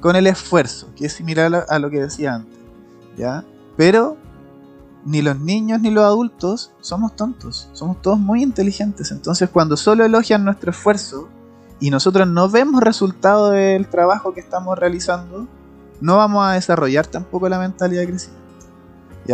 con 0.00 0.16
el 0.16 0.26
esfuerzo, 0.26 0.88
que 0.96 1.06
es 1.06 1.12
similar 1.12 1.66
a 1.68 1.78
lo 1.78 1.90
que 1.90 2.00
decía 2.00 2.34
antes. 2.34 2.58
¿ya? 3.16 3.44
Pero 3.76 4.16
ni 5.04 5.22
los 5.22 5.38
niños 5.38 5.80
ni 5.80 5.90
los 5.90 6.04
adultos 6.04 6.72
somos 6.80 7.14
tontos, 7.14 7.68
somos 7.72 8.00
todos 8.02 8.18
muy 8.18 8.42
inteligentes. 8.42 9.12
Entonces 9.12 9.50
cuando 9.50 9.76
solo 9.76 10.04
elogian 10.04 10.44
nuestro 10.44 10.70
esfuerzo 10.70 11.28
y 11.80 11.90
nosotros 11.90 12.26
no 12.26 12.48
vemos 12.48 12.82
resultado 12.82 13.50
del 13.50 13.88
trabajo 13.88 14.32
que 14.34 14.40
estamos 14.40 14.78
realizando, 14.78 15.46
no 16.00 16.16
vamos 16.16 16.46
a 16.46 16.52
desarrollar 16.52 17.06
tampoco 17.06 17.48
la 17.48 17.58
mentalidad 17.58 18.02
de 18.02 18.08
crecimiento. 18.08 18.46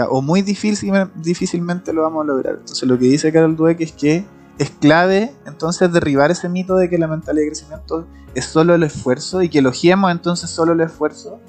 O 0.08 0.22
muy 0.22 0.40
difícil, 0.40 0.92
difícilmente 1.16 1.92
lo 1.92 2.02
vamos 2.02 2.24
a 2.24 2.26
lograr. 2.28 2.54
Entonces 2.54 2.88
lo 2.88 2.98
que 2.98 3.04
dice 3.04 3.30
Carol 3.30 3.56
Dweck 3.56 3.80
es 3.80 3.92
que 3.92 4.24
es 4.58 4.70
clave 4.70 5.34
entonces 5.46 5.92
derribar 5.92 6.30
ese 6.30 6.48
mito 6.48 6.76
de 6.76 6.88
que 6.88 6.98
la 6.98 7.08
mentalidad 7.08 7.44
de 7.44 7.50
crecimiento 7.50 8.06
es 8.34 8.46
solo 8.46 8.74
el 8.74 8.82
esfuerzo 8.84 9.42
y 9.42 9.48
que 9.48 9.58
elogiemos 9.58 10.10
entonces 10.10 10.48
solo 10.48 10.72
el 10.72 10.80
esfuerzo 10.80 11.40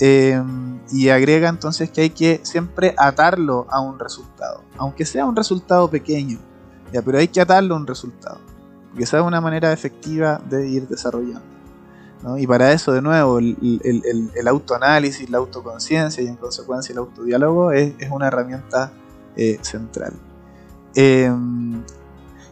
Em, 0.00 0.80
y 0.90 1.10
agrega 1.10 1.50
entonces 1.50 1.90
que 1.90 2.00
hay 2.00 2.10
que 2.10 2.40
siempre 2.42 2.94
atarlo 2.96 3.66
a 3.68 3.80
un 3.80 3.98
resultado, 3.98 4.62
aunque 4.78 5.04
sea 5.04 5.26
un 5.26 5.36
resultado 5.36 5.90
pequeño, 5.90 6.38
ya, 6.90 7.02
pero 7.02 7.18
hay 7.18 7.28
que 7.28 7.38
atarlo 7.38 7.74
a 7.74 7.76
un 7.76 7.86
resultado, 7.86 8.40
esa 8.98 9.18
es 9.18 9.24
una 9.24 9.40
manera 9.40 9.72
efectiva 9.72 10.40
de 10.48 10.68
ir 10.68 10.88
desarrollando. 10.88 11.50
Y 12.36 12.46
para 12.46 12.72
eso, 12.72 12.92
de 12.92 13.00
nuevo, 13.00 13.38
el, 13.38 13.56
el, 14.34 14.48
autoanálisis, 14.48 15.30
la 15.30 15.38
autoconciencia 15.38 16.22
y 16.22 16.26
en 16.26 16.36
consecuencia 16.36 16.92
el 16.92 16.98
autodiálogo 16.98 17.72
es, 17.72 17.94
es 17.98 18.10
una 18.10 18.26
herramienta 18.26 18.92
eh, 19.36 19.58
central. 19.62 20.12
Em, 20.94 21.82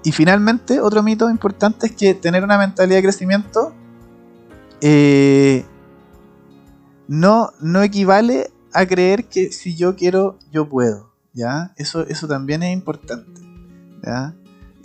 y 0.05 0.13
finalmente, 0.13 0.81
otro 0.81 1.03
mito 1.03 1.29
importante 1.29 1.87
es 1.87 1.93
que 1.93 2.15
tener 2.15 2.45
una 2.45 2.57
mentalidad 2.57 2.97
de 2.97 3.03
crecimiento 3.03 3.75
eh, 4.81 5.67
no, 7.07 7.51
no 7.61 7.83
equivale 7.83 8.51
a 8.73 8.87
creer 8.87 9.27
que 9.27 9.53
si 9.53 9.77
yo 9.77 9.97
quiero, 9.97 10.39
yo 10.51 10.67
puedo. 10.67 11.11
¿ya? 11.35 11.75
Eso, 11.77 12.07
eso 12.07 12.27
también 12.27 12.63
es 12.63 12.73
importante. 12.73 13.43
¿ya? 14.03 14.35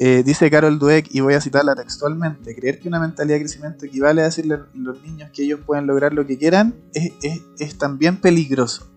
Eh, 0.06 0.22
dice 0.22 0.52
Carol 0.52 0.80
Dweck, 0.80 1.08
y 1.16 1.22
voy 1.22 1.34
a 1.34 1.40
citarla 1.40 1.76
textualmente, 1.76 2.54
creer 2.54 2.78
que 2.78 2.90
una 2.90 3.00
mentalidad 3.00 3.38
de 3.38 3.44
crecimiento 3.44 3.86
equivale 3.86 4.20
a 4.20 4.26
decirle 4.26 4.56
a 4.56 4.66
los 4.74 5.02
niños 5.02 5.30
que 5.32 5.44
ellos 5.44 5.62
pueden 5.66 5.88
lograr 5.88 6.14
lo 6.14 6.28
que 6.28 6.38
quieran 6.38 6.76
es, 6.94 7.14
es, 7.58 7.78
también 7.78 8.18
peligroso. 8.18 8.92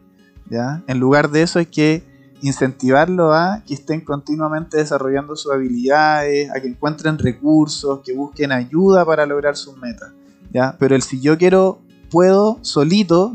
¿ya? 0.51 0.83
En 0.89 0.99
lugar 0.99 1.31
de 1.31 1.43
eso 1.43 1.61
hay 1.61 1.67
que 1.67 2.03
incentivarlo 2.43 3.33
a 3.33 3.63
que 3.65 3.75
estén 3.75 4.01
continuamente 4.01 4.79
desarrollando 4.79 5.37
sus 5.37 5.53
habilidades, 5.53 6.51
a 6.51 6.61
que 6.61 6.67
encuentren 6.67 7.19
recursos, 7.19 8.01
que 8.05 8.13
busquen 8.13 8.51
ayuda 8.51 9.05
para 9.05 9.27
lograr 9.27 9.57
sus 9.57 9.77
metas. 9.77 10.11
¿ya? 10.53 10.75
Pero 10.77 10.97
el 10.97 11.03
si 11.03 11.21
yo 11.21 11.39
quiero 11.39 11.83
puedo 12.11 12.59
solito, 12.63 13.33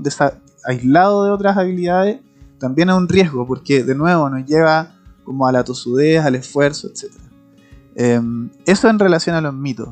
aislado 0.65 1.23
de 1.23 1.31
otras 1.31 1.55
habilidades, 1.55 2.19
también 2.59 2.89
es 2.89 2.95
un 2.95 3.07
riesgo, 3.07 3.47
porque 3.47 3.85
de 3.85 3.95
nuevo 3.95 4.29
nos 4.29 4.45
lleva 4.45 4.93
como 5.23 5.47
a 5.47 5.53
la 5.53 5.63
tosudez, 5.63 6.19
al 6.25 6.35
esfuerzo, 6.35 6.89
etc. 6.89 7.20
Em, 7.95 8.49
eso 8.65 8.89
en 8.89 8.99
relación 8.99 9.35
a 9.35 9.41
los 9.41 9.53
mitos. 9.53 9.89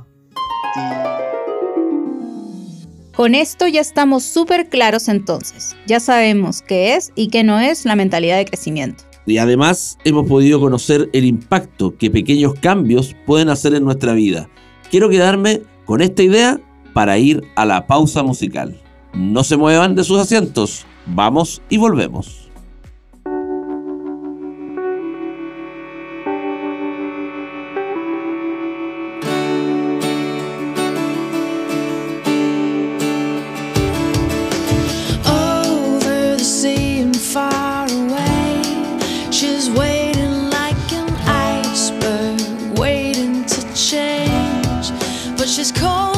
Con 3.16 3.36
esto 3.36 3.68
ya 3.68 3.82
estamos 3.82 4.24
súper 4.24 4.70
claros 4.70 5.10
entonces. 5.10 5.76
Ya 5.86 6.00
sabemos 6.00 6.62
qué 6.62 6.96
es 6.96 7.12
y 7.16 7.28
qué 7.28 7.44
no 7.44 7.60
es 7.60 7.84
la 7.84 7.98
mentalidad 7.98 8.38
de 8.38 8.46
crecimiento. 8.46 9.04
Y 9.26 9.38
además 9.38 9.98
hemos 10.06 10.28
podido 10.28 10.60
conocer 10.60 11.10
el 11.12 11.26
impacto 11.26 11.98
que 11.98 12.10
pequeños 12.10 12.54
cambios 12.62 13.16
pueden 13.26 13.50
hacer 13.50 13.74
en 13.76 13.84
nuestra 13.84 14.14
vida. 14.14 14.50
Quiero 14.90 15.10
quedarme 15.10 15.64
con 15.86 16.02
esta 16.02 16.24
idea 16.24 16.62
para 16.94 17.18
ir 17.18 17.44
a 17.56 17.66
la 17.66 17.86
pausa 17.88 18.24
musical. 18.24 18.80
No 19.14 19.44
se 19.44 19.58
muevan 19.58 19.96
de 19.96 20.04
sus 20.04 20.20
asientos, 20.20 20.86
vamos 21.06 21.62
y 21.70 21.78
volvemos. 21.78 22.49
she's 45.50 45.72
cold. 45.72 46.09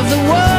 of 0.00 0.08
the 0.08 0.16
world. 0.16 0.49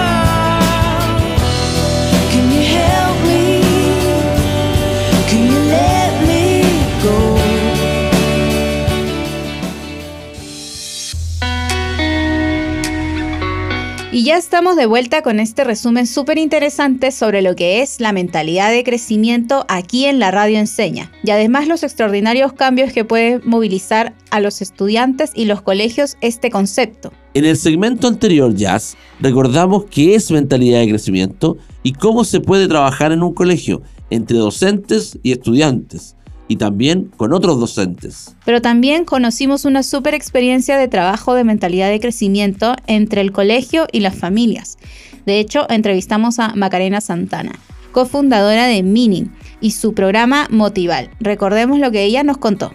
Estamos 14.38 14.76
de 14.76 14.86
vuelta 14.86 15.24
con 15.24 15.40
este 15.40 15.64
resumen 15.64 16.08
súper 16.08 16.38
interesante 16.38 17.12
sobre 17.12 17.42
lo 17.42 17.56
que 17.56 17.82
es 17.82 18.00
la 18.00 18.14
mentalidad 18.14 18.72
de 18.72 18.84
crecimiento 18.84 19.66
aquí 19.68 20.06
en 20.06 20.20
la 20.20 20.32
radio 20.32 20.58
enseña 20.58 21.12
y 21.24 21.32
además 21.32 21.68
los 21.68 21.84
extraordinarios 21.84 22.54
cambios 22.54 22.94
que 22.94 23.04
puede 23.04 23.40
movilizar 23.40 24.14
a 24.30 24.40
los 24.40 24.62
estudiantes 24.62 25.32
y 25.36 25.46
los 25.46 25.62
colegios 25.62 26.18
este 26.22 26.50
concepto. 26.50 27.12
En 27.34 27.46
el 27.46 27.58
segmento 27.58 28.08
anterior, 28.08 28.56
Jazz, 28.56 28.96
recordamos 29.20 29.86
qué 29.86 30.16
es 30.16 30.32
mentalidad 30.32 30.80
de 30.80 30.90
crecimiento 30.90 31.58
y 31.84 31.94
cómo 31.94 32.24
se 32.24 32.40
puede 32.40 32.68
trabajar 32.68 33.12
en 33.12 33.24
un 33.24 33.34
colegio 33.34 33.82
entre 34.10 34.38
docentes 34.38 35.20
y 35.24 35.32
estudiantes. 35.32 36.16
Y 36.52 36.58
también 36.58 37.06
con 37.16 37.32
otros 37.32 37.62
docentes. 37.62 38.36
Pero 38.44 38.62
también 38.62 39.06
conocimos 39.06 39.64
una 39.64 39.84
super 39.84 40.14
experiencia 40.14 40.78
de 40.78 40.90
trabajo 40.90 41.34
de 41.34 41.46
mentalidad 41.46 41.90
de 41.90 42.02
crecimiento 42.02 42.76
entre 42.88 43.22
el 43.22 43.32
colegio 43.32 43.88
y 43.90 44.02
las 44.02 44.16
familias. 44.16 44.78
De 45.26 45.40
hecho, 45.40 45.66
entrevistamos 45.70 46.40
a 46.40 46.54
Macarena 46.54 47.00
Santana, 47.00 47.54
cofundadora 47.94 48.66
de 48.66 48.84
Mining 48.84 49.34
y 49.62 49.72
su 49.72 49.94
programa 49.94 50.48
Motival. 50.50 51.10
Recordemos 51.22 51.80
lo 51.80 51.90
que 51.90 52.04
ella 52.04 52.24
nos 52.24 52.38
contó. 52.38 52.74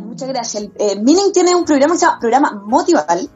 muchas 0.00 0.28
gracias. 0.28 0.64
Eh, 0.78 0.98
Mining 0.98 1.32
tiene 1.34 1.54
un 1.54 1.66
programa 1.66 1.92
que 1.92 1.98
se 1.98 2.06
llama 2.06 2.18
Programa 2.18 2.62
Motival, 2.64 3.28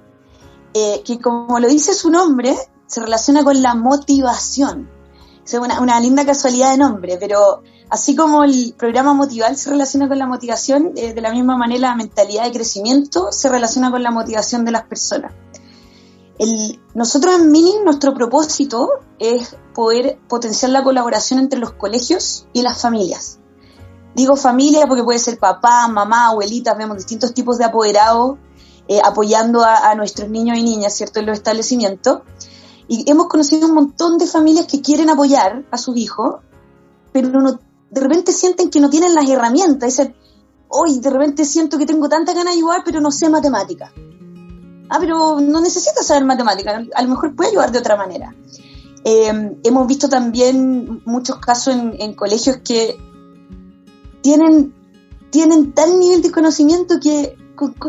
eh, 0.72 1.02
que 1.04 1.18
como 1.18 1.60
lo 1.60 1.68
dice 1.68 1.92
su 1.92 2.08
nombre, 2.08 2.56
se 2.86 3.02
relaciona 3.02 3.44
con 3.44 3.60
la 3.60 3.74
motivación. 3.74 4.88
Es 5.52 5.60
una, 5.60 6.00
linda 6.00 6.24
casualidad 6.24 6.70
de 6.70 6.78
nombre, 6.78 7.16
pero 7.18 7.62
así 7.88 8.14
como 8.14 8.44
el 8.44 8.74
programa 8.76 9.14
Motival 9.14 9.56
se 9.56 9.70
relaciona 9.70 10.08
con 10.08 10.18
la 10.18 10.26
motivación, 10.26 10.92
eh, 10.96 11.12
de 11.12 11.20
la 11.20 11.32
misma 11.32 11.56
manera 11.56 11.88
la 11.88 11.96
mentalidad 11.96 12.44
de 12.44 12.52
crecimiento 12.52 13.32
se 13.32 13.48
relaciona 13.48 13.90
con 13.90 14.02
la 14.02 14.10
motivación 14.10 14.64
de 14.64 14.70
las 14.72 14.84
personas. 14.84 15.32
Nosotros 16.94 17.38
en 17.38 17.50
Mining, 17.50 17.84
nuestro 17.84 18.14
propósito 18.14 18.88
es 19.18 19.56
poder 19.74 20.18
potenciar 20.26 20.70
la 20.70 20.82
colaboración 20.82 21.38
entre 21.38 21.58
los 21.58 21.72
colegios 21.72 22.46
y 22.54 22.62
las 22.62 22.80
familias. 22.80 23.38
Digo 24.14 24.36
familia 24.36 24.86
porque 24.86 25.04
puede 25.04 25.18
ser 25.18 25.38
papá, 25.38 25.86
mamá, 25.88 26.28
abuelitas, 26.28 26.78
vemos 26.78 26.96
distintos 26.96 27.34
tipos 27.34 27.58
de 27.58 27.64
apoderados 27.64 28.38
eh, 28.88 29.00
apoyando 29.04 29.62
a, 29.62 29.90
a, 29.90 29.94
nuestros 29.94 30.28
niños 30.30 30.58
y 30.58 30.64
niñas, 30.64 30.94
¿cierto?, 30.94 31.20
en 31.20 31.26
los 31.26 31.38
establecimientos. 31.38 32.22
Y 32.90 33.10
hemos 33.10 33.28
conocido 33.28 33.68
un 33.68 33.74
montón 33.74 34.18
de 34.18 34.26
familias 34.26 34.66
que 34.66 34.82
quieren 34.82 35.08
apoyar 35.08 35.64
a 35.70 35.78
sus 35.78 35.96
hijos, 35.96 36.40
pero 37.12 37.40
no, 37.40 37.58
de 37.90 38.00
repente 38.00 38.32
sienten 38.32 38.68
que 38.68 38.80
no 38.80 38.90
tienen 38.90 39.14
las 39.14 39.26
herramientas. 39.26 39.96
Dicen, 39.96 40.14
hoy 40.68 40.98
de 40.98 41.08
repente 41.08 41.46
siento 41.46 41.78
que 41.78 41.86
tengo 41.86 42.08
tanta 42.08 42.34
ganas 42.34 42.52
de 42.52 42.58
ayudar, 42.58 42.82
pero 42.84 43.00
no 43.00 43.10
sé 43.10 43.30
matemática 43.30 43.92
ah, 44.90 44.98
pero 45.00 45.40
no 45.40 45.60
necesitas 45.60 46.06
saber 46.06 46.24
matemáticas, 46.24 46.82
a 46.94 47.02
lo 47.02 47.08
mejor 47.08 47.34
puede 47.34 47.50
ayudar 47.50 47.72
de 47.72 47.78
otra 47.78 47.96
manera. 47.96 48.34
Eh, 49.04 49.56
hemos 49.64 49.86
visto 49.86 50.08
también 50.08 51.00
muchos 51.06 51.38
casos 51.38 51.74
en, 51.74 52.14
colegios 52.14 52.58
que 52.62 52.98
tienen, 54.20 54.74
tienen 55.30 55.72
tal 55.72 55.98
nivel 55.98 56.20
de 56.20 56.30
conocimiento 56.30 57.00
que 57.00 57.38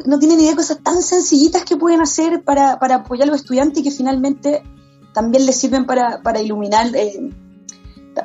no 0.05 0.19
tienen 0.19 0.39
idea 0.39 0.51
de 0.51 0.57
cosas 0.57 0.79
tan 0.81 1.01
sencillitas 1.01 1.65
que 1.65 1.75
pueden 1.75 2.01
hacer 2.01 2.43
para, 2.43 2.73
apoyar 2.73 3.27
a 3.27 3.31
los 3.31 3.41
estudiantes 3.41 3.79
y 3.79 3.83
que 3.83 3.91
finalmente 3.91 4.63
también 5.13 5.45
les 5.45 5.55
sirven 5.55 5.85
para, 5.85 6.41
iluminar 6.41 6.95
eh, 6.95 7.29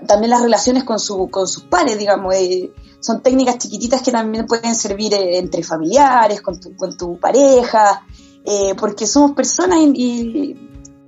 también 0.07 0.31
las 0.31 0.42
relaciones 0.42 0.85
con, 0.85 0.99
su, 0.99 1.29
con 1.29 1.46
sus 1.46 1.64
pares, 1.64 1.99
digamos. 1.99 2.35
Eh, 2.35 2.72
son 3.01 3.22
técnicas 3.22 3.59
chiquititas 3.59 4.03
que 4.03 4.11
también 4.11 4.46
pueden 4.46 4.75
servir 4.75 5.14
entre 5.14 5.62
familiares, 5.62 6.40
con 6.40 6.59
tu, 6.59 6.75
con 6.77 6.96
tu 6.96 7.18
pareja, 7.18 8.05
eh, 8.44 8.75
porque 8.79 9.07
somos 9.07 9.33
personas 9.33 9.79
y, 9.81 10.57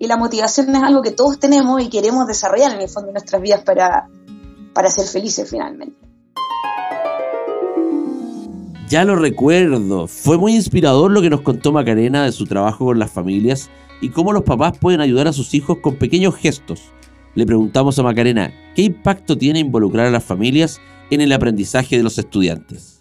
la 0.01 0.17
motivación 0.17 0.75
es 0.77 0.83
algo 0.83 1.03
que 1.03 1.11
todos 1.11 1.41
tenemos 1.41 1.83
y 1.83 1.88
queremos 1.88 2.27
desarrollar 2.29 2.73
en 2.73 2.81
el 2.81 2.88
fondo 2.88 3.09
de 3.09 3.14
nuestras 3.14 3.43
vidas 3.43 3.62
para, 3.62 4.09
para 4.73 4.91
ser 4.91 5.07
felices 5.07 5.51
finalmente. 5.51 5.97
Ya 8.88 9.05
lo 9.05 9.17
recuerdo, 9.17 10.07
fue 10.07 10.38
muy 10.38 10.55
inspirador 10.55 11.11
lo 11.11 11.21
que 11.21 11.29
nos 11.29 11.41
contó 11.41 11.73
Macarena 11.73 12.25
de 12.25 12.33
su 12.33 12.47
trabajo 12.47 12.87
con 12.87 12.99
las 13.01 13.11
familias 13.11 13.69
y 14.01 14.11
cómo 14.11 14.33
los 14.33 14.43
papás 14.43 14.79
pueden 14.79 15.01
ayudar 15.01 15.29
a 15.29 15.33
sus 15.33 15.55
hijos 15.55 15.79
con 15.83 15.97
pequeños 15.97 16.37
gestos. 16.37 16.93
Le 17.35 17.47
preguntamos 17.47 17.99
a 17.99 18.03
Macarena, 18.03 18.53
¿qué 18.75 18.83
impacto 18.83 19.37
tiene 19.37 19.61
involucrar 19.61 20.07
a 20.07 20.11
las 20.11 20.25
familias 20.25 20.81
en 21.11 21.21
el 21.21 21.33
aprendizaje 21.33 21.97
de 21.97 22.03
los 22.03 22.19
estudiantes? 22.19 23.01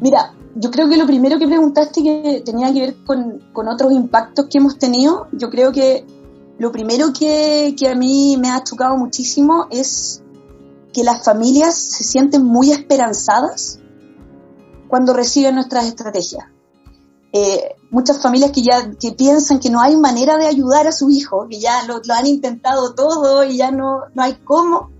Mira, 0.00 0.34
yo 0.54 0.70
creo 0.70 0.88
que 0.88 0.96
lo 0.96 1.06
primero 1.06 1.38
que 1.38 1.46
preguntaste 1.46 2.02
que 2.02 2.42
tenía 2.44 2.72
que 2.72 2.80
ver 2.80 2.96
con, 3.04 3.40
otros 3.68 3.92
impactos 3.92 4.46
que 4.50 4.58
hemos 4.58 4.78
tenido, 4.78 5.28
yo 5.32 5.50
creo 5.50 5.72
que 5.72 6.04
lo 6.58 6.72
primero 6.72 7.12
que, 7.12 7.74
a 7.88 7.94
mí 7.94 8.36
me 8.38 8.50
ha 8.50 8.62
chocado 8.64 8.96
muchísimo 8.96 9.66
es 9.70 10.22
que 10.92 11.04
las 11.04 11.24
familias 11.24 11.74
se 11.76 12.04
sienten 12.04 12.44
muy 12.44 12.72
esperanzadas 12.72 13.80
cuando 14.88 15.12
reciben 15.12 15.54
nuestras 15.54 15.86
estrategias. 15.86 16.46
Eh, 17.32 17.76
muchas 17.90 18.22
familias 18.22 18.52
que 18.52 18.62
ya 18.62 18.90
que 18.98 19.12
piensan 19.12 19.60
que 19.60 19.68
no 19.68 19.80
hay 19.80 19.96
manera 19.96 20.38
de 20.38 20.46
ayudar 20.46 20.86
a 20.86 20.92
su 20.92 21.10
hijo, 21.10 21.46
que 21.48 21.60
ya 21.60 21.82
lo, 21.84 22.00
han 22.14 22.26
intentado 22.26 22.94
todo 22.94 23.44
y 23.44 23.58
ya 23.58 23.70
no, 23.70 24.00
no 24.14 24.22
hay 24.22 24.36
cómo, 24.44 24.90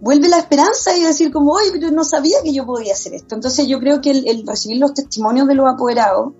vuelve 0.00 0.28
la 0.28 0.38
esperanza 0.38 0.96
y 0.96 1.02
decir 1.02 1.32
como, 1.32 1.52
oye, 1.52 1.70
pero 1.72 1.90
no 1.90 2.04
sabía 2.04 2.38
que 2.42 2.52
yo 2.52 2.66
podía 2.66 2.92
hacer 2.92 3.14
esto. 3.14 3.34
Entonces 3.34 3.66
yo 3.66 3.80
creo 3.80 4.00
que 4.00 4.10
el, 4.10 4.46
recibir 4.46 4.78
los 4.78 4.94
testimonios 4.94 5.48
de 5.48 5.54
los 5.54 5.66
apoderados 5.68 6.34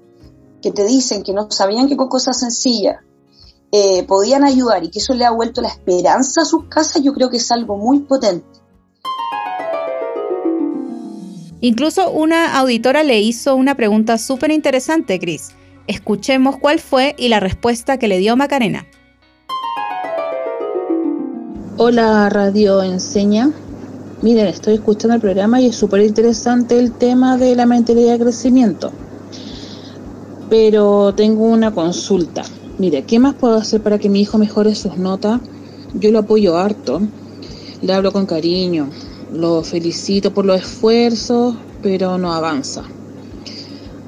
que 0.63 0.71
te 0.71 0.85
dicen 0.85 1.23
que 1.23 1.33
no 1.33 1.51
sabían 1.51 1.89
que 1.89 1.97
con 1.97 2.09
cosas 2.09 2.39
sencillas 2.39 3.01
eh, 3.73 4.05
podían 4.05 4.45
ayudar 4.45 4.85
y 4.85 4.91
que 4.91 5.01
eso 5.01 5.13
le 5.13 5.25
ha 5.25 5.31
vuelto 5.31 5.61
la 5.61 5.69
esperanza 5.69 6.43
a 6.43 6.45
sus 6.45 6.67
casas, 6.69 7.03
yo 7.03 7.13
creo 7.13 7.31
que 7.31 7.39
es 7.39 7.51
algo 7.51 7.77
muy 7.77 8.01
potente. 8.01 8.47
Incluso 11.67 12.13
una 12.13 12.57
auditora 12.61 13.03
le 13.03 13.21
hizo 13.21 13.57
una 13.57 13.75
pregunta 13.75 14.19
súper 14.19 14.53
interesante, 14.53 15.19
Cris. 15.19 15.49
Escuchemos 15.89 16.59
cuál 16.59 16.79
fue 16.79 17.17
y 17.19 17.27
la 17.27 17.41
respuesta 17.41 17.99
que 17.99 18.07
le 18.07 18.21
dio 18.21 18.37
Macarena. 18.37 18.87
Hola 21.77 22.29
Radio 22.29 22.85
Enseña. 22.85 23.51
Miren, 24.23 24.47
estoy 24.47 24.75
escuchando 24.75 25.17
el 25.17 25.21
programa 25.21 25.61
y 25.61 25.67
es 25.67 25.75
súper 25.75 26.03
interesante 26.03 26.79
el 26.79 26.93
tema 26.93 27.37
de 27.37 27.57
la 27.57 27.67
mentalidad 27.67 28.13
de 28.13 28.21
crecimiento. 28.21 28.93
Pero 30.49 31.15
tengo 31.17 31.47
una 31.47 31.75
consulta. 31.75 32.45
Mire, 32.79 33.03
¿qué 33.03 33.19
más 33.19 33.35
puedo 33.35 33.57
hacer 33.57 33.83
para 33.83 33.99
que 33.99 34.09
mi 34.09 34.21
hijo 34.21 34.39
mejore 34.39 34.77
sus 34.77 34.99
notas? 34.99 35.41
Yo 35.95 36.13
lo 36.13 36.21
apoyo 36.21 36.57
harto, 36.57 37.01
le 37.83 37.93
hablo 37.93 38.13
con 38.13 38.25
cariño, 38.25 38.89
lo 39.33 39.63
felicito 39.63 40.33
por 40.33 40.45
los 40.45 40.61
esfuerzos, 40.61 41.57
pero 41.83 42.19
no 42.19 42.33
avanza. 42.33 42.85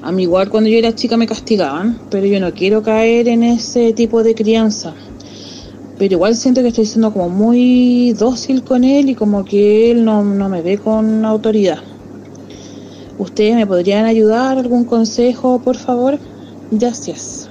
A 0.01 0.11
mí 0.11 0.23
igual 0.23 0.49
cuando 0.49 0.69
yo 0.69 0.77
era 0.77 0.95
chica 0.95 1.17
me 1.17 1.27
castigaban, 1.27 1.99
pero 2.09 2.25
yo 2.25 2.39
no 2.39 2.53
quiero 2.53 2.81
caer 2.81 3.27
en 3.27 3.43
ese 3.43 3.93
tipo 3.93 4.23
de 4.23 4.33
crianza 4.35 4.93
pero 5.99 6.13
igual 6.13 6.33
siento 6.33 6.61
que 6.61 6.69
estoy 6.69 6.85
siendo 6.85 7.11
como 7.11 7.27
muy 7.27 8.13
dócil 8.13 8.63
con 8.63 8.85
él 8.85 9.09
y 9.09 9.15
como 9.15 9.43
que 9.43 9.91
él 9.91 10.05
no, 10.05 10.23
me 10.23 10.61
ve 10.61 10.77
con 10.77 11.25
autoridad. 11.25 11.79
¿Ustedes 13.17 13.53
me 13.53 13.67
podrían 13.67 14.05
ayudar? 14.05 14.57
¿Algún 14.57 14.85
consejo, 14.85 15.59
por 15.59 15.75
favor? 15.75 16.17
Gracias. 16.71 17.49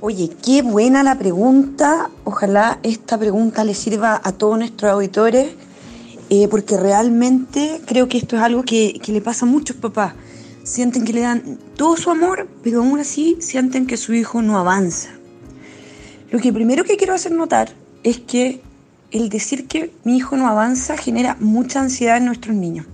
Oye, 0.00 0.30
qué 0.42 0.62
buena 0.62 1.02
la 1.02 1.18
pregunta. 1.18 2.10
Ojalá 2.24 2.78
esta 2.82 3.18
pregunta 3.18 3.64
le 3.64 3.74
sirva 3.74 4.18
a 4.24 4.32
todos 4.32 4.56
nuestros 4.56 4.90
auditores, 4.90 5.50
eh, 6.30 6.48
porque 6.48 6.76
realmente 6.76 7.80
creo 7.86 8.08
que 8.08 8.18
esto 8.18 8.36
es 8.36 8.42
algo 8.42 8.62
que, 8.62 9.00
que 9.02 9.12
le 9.12 9.20
pasa 9.20 9.46
a 9.46 9.48
muchos 9.48 9.76
papás. 9.76 10.14
Sienten 10.62 11.04
que 11.04 11.12
le 11.12 11.22
dan 11.22 11.58
todo 11.76 11.96
su 11.96 12.10
amor, 12.10 12.48
pero 12.62 12.80
aún 12.80 12.98
así 12.98 13.38
sienten 13.40 13.86
que 13.86 13.96
su 13.96 14.12
hijo 14.12 14.42
no 14.42 14.58
avanza. 14.58 15.10
Lo 16.30 16.38
que 16.38 16.52
primero 16.52 16.84
que 16.84 16.96
quiero 16.96 17.14
hacer 17.14 17.32
notar 17.32 17.72
es 18.02 18.18
que 18.18 18.60
el 19.10 19.30
decir 19.30 19.66
que 19.66 19.92
mi 20.04 20.18
hijo 20.18 20.36
no 20.36 20.46
avanza 20.46 20.96
genera 20.96 21.36
mucha 21.40 21.80
ansiedad 21.80 22.18
en 22.18 22.26
nuestros 22.26 22.54
niños. 22.54 22.86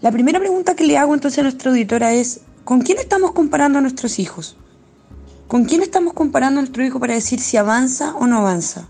La 0.00 0.12
primera 0.12 0.38
pregunta 0.38 0.76
que 0.76 0.86
le 0.86 0.98
hago 0.98 1.14
entonces 1.14 1.40
a 1.40 1.42
nuestra 1.42 1.70
auditora 1.70 2.12
es, 2.12 2.42
¿con 2.62 2.82
quién 2.82 2.98
estamos 2.98 3.32
comparando 3.32 3.78
a 3.78 3.82
nuestros 3.82 4.18
hijos? 4.18 4.56
¿Con 5.48 5.64
quién 5.64 5.82
estamos 5.82 6.12
comparando 6.12 6.60
a 6.60 6.62
nuestro 6.62 6.84
hijo 6.84 7.00
para 7.00 7.14
decir 7.14 7.40
si 7.40 7.56
avanza 7.56 8.14
o 8.14 8.26
no 8.26 8.38
avanza? 8.38 8.88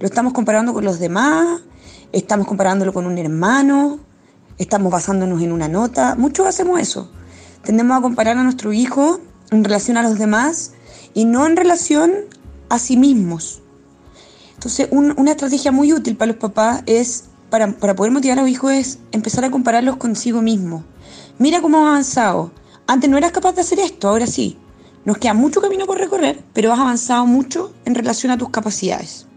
¿Lo 0.00 0.06
estamos 0.06 0.32
comparando 0.32 0.72
con 0.72 0.84
los 0.84 0.98
demás? 0.98 1.60
¿Estamos 2.12 2.48
comparándolo 2.48 2.92
con 2.92 3.06
un 3.06 3.18
hermano? 3.18 4.00
¿Estamos 4.58 4.90
basándonos 4.90 5.40
en 5.42 5.52
una 5.52 5.68
nota? 5.68 6.16
Muchos 6.16 6.44
hacemos 6.44 6.80
eso. 6.80 7.08
Tendemos 7.62 7.96
a 7.96 8.02
comparar 8.02 8.36
a 8.36 8.42
nuestro 8.42 8.72
hijo 8.72 9.20
en 9.52 9.62
relación 9.62 9.96
a 9.96 10.02
los 10.02 10.18
demás 10.18 10.72
y 11.14 11.24
no 11.24 11.46
en 11.46 11.56
relación 11.56 12.10
a 12.68 12.80
sí 12.80 12.96
mismos. 12.96 13.62
Entonces, 14.54 14.88
una 14.90 15.30
estrategia 15.30 15.70
muy 15.70 15.92
útil 15.92 16.16
para 16.16 16.32
los 16.32 16.40
papás 16.40 16.82
es, 16.86 17.26
para, 17.48 17.76
poder 17.76 18.10
motivar 18.10 18.40
a 18.40 18.42
los 18.42 18.50
hijos, 18.50 18.72
es 18.72 18.98
empezar 19.12 19.44
a 19.44 19.50
compararlos 19.52 19.96
consigo 19.96 20.42
mismo. 20.42 20.82
Mira 21.38 21.62
cómo 21.62 21.78
has 21.78 21.90
avanzado. 21.90 22.50
Antes 22.88 23.08
no 23.08 23.18
eras 23.18 23.30
capaz 23.30 23.52
de 23.52 23.60
hacer 23.60 23.78
esto, 23.78 24.08
ahora 24.08 24.26
sí. 24.26 24.58
Nos 25.04 25.18
queda 25.18 25.32
mucho 25.32 25.60
camino 25.60 25.86
por 25.86 25.98
recorrer, 25.98 26.42
pero 26.54 26.72
has 26.72 26.80
avanzado 26.80 27.24
mucho 27.24 27.72
en 27.84 27.94
relación 27.94 28.32
a 28.32 28.36
tus 28.36 28.50
capacidades. 28.50 29.29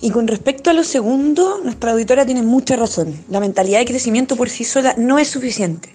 Y 0.00 0.10
con 0.10 0.26
respecto 0.26 0.70
a 0.70 0.72
lo 0.72 0.84
segundo, 0.84 1.60
nuestra 1.64 1.92
auditora 1.92 2.26
tiene 2.26 2.42
mucha 2.42 2.76
razón. 2.76 3.14
La 3.28 3.40
mentalidad 3.40 3.78
de 3.78 3.86
crecimiento 3.86 4.36
por 4.36 4.50
sí 4.50 4.64
sola 4.64 4.94
no 4.98 5.18
es 5.18 5.28
suficiente. 5.28 5.88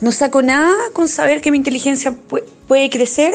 No 0.00 0.12
saco 0.12 0.42
nada 0.42 0.74
con 0.92 1.08
saber 1.08 1.40
que 1.40 1.50
mi 1.50 1.58
inteligencia 1.58 2.14
puede 2.68 2.90
crecer 2.90 3.34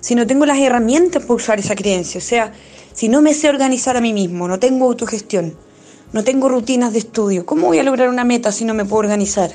si 0.00 0.14
no 0.14 0.26
tengo 0.26 0.44
las 0.44 0.58
herramientas 0.58 1.22
para 1.22 1.34
usar 1.34 1.58
esa 1.58 1.74
creencia, 1.74 2.18
o 2.18 2.22
sea, 2.22 2.52
si 2.92 3.08
no 3.08 3.22
me 3.22 3.32
sé 3.32 3.48
organizar 3.48 3.96
a 3.96 4.02
mí 4.02 4.12
mismo, 4.12 4.46
no 4.46 4.58
tengo 4.58 4.84
autogestión, 4.84 5.56
no 6.12 6.22
tengo 6.22 6.50
rutinas 6.50 6.92
de 6.92 6.98
estudio. 6.98 7.46
¿Cómo 7.46 7.68
voy 7.68 7.78
a 7.78 7.82
lograr 7.82 8.10
una 8.10 8.22
meta 8.22 8.52
si 8.52 8.66
no 8.66 8.74
me 8.74 8.84
puedo 8.84 9.00
organizar? 9.00 9.50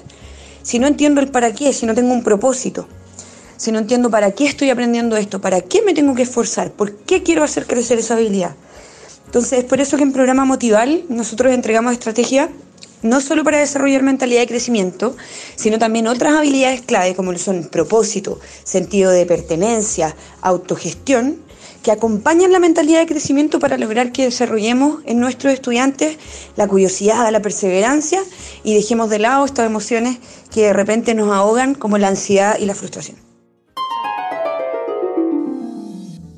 Si 0.63 0.79
no 0.79 0.87
entiendo 0.87 1.21
el 1.21 1.29
para 1.29 1.53
qué, 1.53 1.71
si 1.71 1.85
no 1.85 1.93
tengo 1.93 2.11
un 2.13 2.23
propósito, 2.23 2.87
si 3.57 3.71
no 3.71 3.77
entiendo 3.77 4.09
para 4.09 4.31
qué 4.31 4.45
estoy 4.47 4.71
aprendiendo 4.71 5.17
esto, 5.17 5.39
para 5.39 5.61
qué 5.61 5.83
me 5.83 5.93
tengo 5.93 6.15
que 6.15 6.23
esforzar, 6.23 6.71
por 6.71 6.95
qué 6.95 7.21
quiero 7.21 7.43
hacer 7.43 7.67
crecer 7.67 7.99
esa 7.99 8.15
habilidad. 8.15 8.55
Entonces, 9.29 9.59
es 9.59 9.65
por 9.65 9.79
eso 9.79 9.95
que 9.95 10.01
en 10.01 10.11
programa 10.11 10.43
Motival 10.43 11.03
nosotros 11.07 11.53
entregamos 11.53 11.93
estrategias 11.93 12.49
no 13.03 13.21
solo 13.21 13.43
para 13.43 13.59
desarrollar 13.59 14.01
mentalidad 14.01 14.41
de 14.41 14.47
crecimiento, 14.47 15.15
sino 15.55 15.77
también 15.77 16.07
otras 16.07 16.33
habilidades 16.33 16.81
clave 16.81 17.13
como 17.13 17.37
son 17.37 17.65
propósito, 17.65 18.39
sentido 18.63 19.11
de 19.11 19.27
pertenencia, 19.27 20.15
autogestión, 20.41 21.37
que 21.83 21.91
acompañan 21.91 22.51
la 22.51 22.57
mentalidad 22.57 23.01
de 23.01 23.05
crecimiento 23.05 23.59
para 23.59 23.77
lograr 23.77 24.11
que 24.11 24.23
desarrollemos 24.23 25.03
en 25.05 25.19
nuestros 25.19 25.53
estudiantes 25.53 26.17
la 26.55 26.67
curiosidad, 26.67 27.31
la 27.31 27.39
perseverancia 27.39 28.21
y 28.63 28.73
dejemos 28.73 29.11
de 29.11 29.19
lado 29.19 29.45
estas 29.45 29.67
emociones 29.67 30.17
que 30.51 30.61
de 30.61 30.73
repente 30.73 31.13
nos 31.13 31.31
ahogan 31.31 31.75
como 31.75 31.99
la 31.99 32.07
ansiedad 32.07 32.57
y 32.59 32.65
la 32.65 32.73
frustración. 32.73 33.17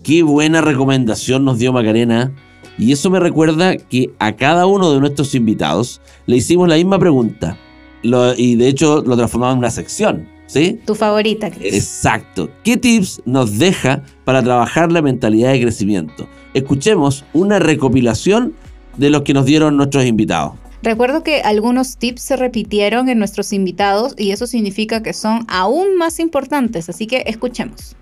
Qué 0.04 0.24
buena 0.24 0.60
recomendación 0.60 1.46
nos 1.46 1.58
dio 1.58 1.72
Macarena. 1.72 2.36
Y 2.82 2.92
eso 2.92 3.12
me 3.12 3.20
recuerda 3.20 3.78
que 3.78 4.10
a 4.18 4.36
cada 4.36 4.66
uno 4.66 4.92
de 4.92 5.00
nuestros 5.00 5.36
invitados 5.36 6.02
le 6.26 6.38
hicimos 6.38 6.68
la 6.68 6.78
misma 6.78 6.98
pregunta. 6.98 7.56
y 8.38 8.56
de 8.56 8.68
hecho 8.68 9.04
lo 9.06 9.16
transformamos 9.16 9.54
en 9.54 9.60
una 9.60 9.70
sección. 9.70 10.28
¿Sí? 10.48 10.80
Tu 10.86 10.96
favorita, 10.96 11.52
Cris. 11.52 11.76
Exacto. 11.76 12.50
¿Qué 12.64 12.78
tips 12.78 13.22
nos 13.26 13.60
deja 13.60 14.02
para 14.26 14.42
trabajar 14.42 14.92
la 14.92 15.04
mentalidad 15.04 15.52
de 15.52 15.62
crecimiento? 15.62 16.28
Escuchemos 16.56 17.24
una 17.34 17.60
recopilación 17.60 18.56
de 18.98 19.12
los 19.12 19.22
que 19.22 19.36
nos 19.36 19.46
dieron 19.46 19.78
nuestros 19.78 20.04
invitados. 20.04 20.54
Recuerdo 20.82 21.22
que 21.22 21.42
algunos 21.42 21.98
tips 21.98 22.24
se 22.24 22.36
repitieron 22.36 23.08
en 23.10 23.20
nuestros 23.20 23.54
invitados 23.54 24.16
y 24.18 24.32
eso 24.32 24.48
significa 24.48 25.04
que 25.04 25.14
son 25.14 25.46
aún 25.48 25.96
más 25.98 26.20
importantes, 26.20 26.90
así 26.90 27.06
que 27.06 27.26
escuchemos. 27.28 27.96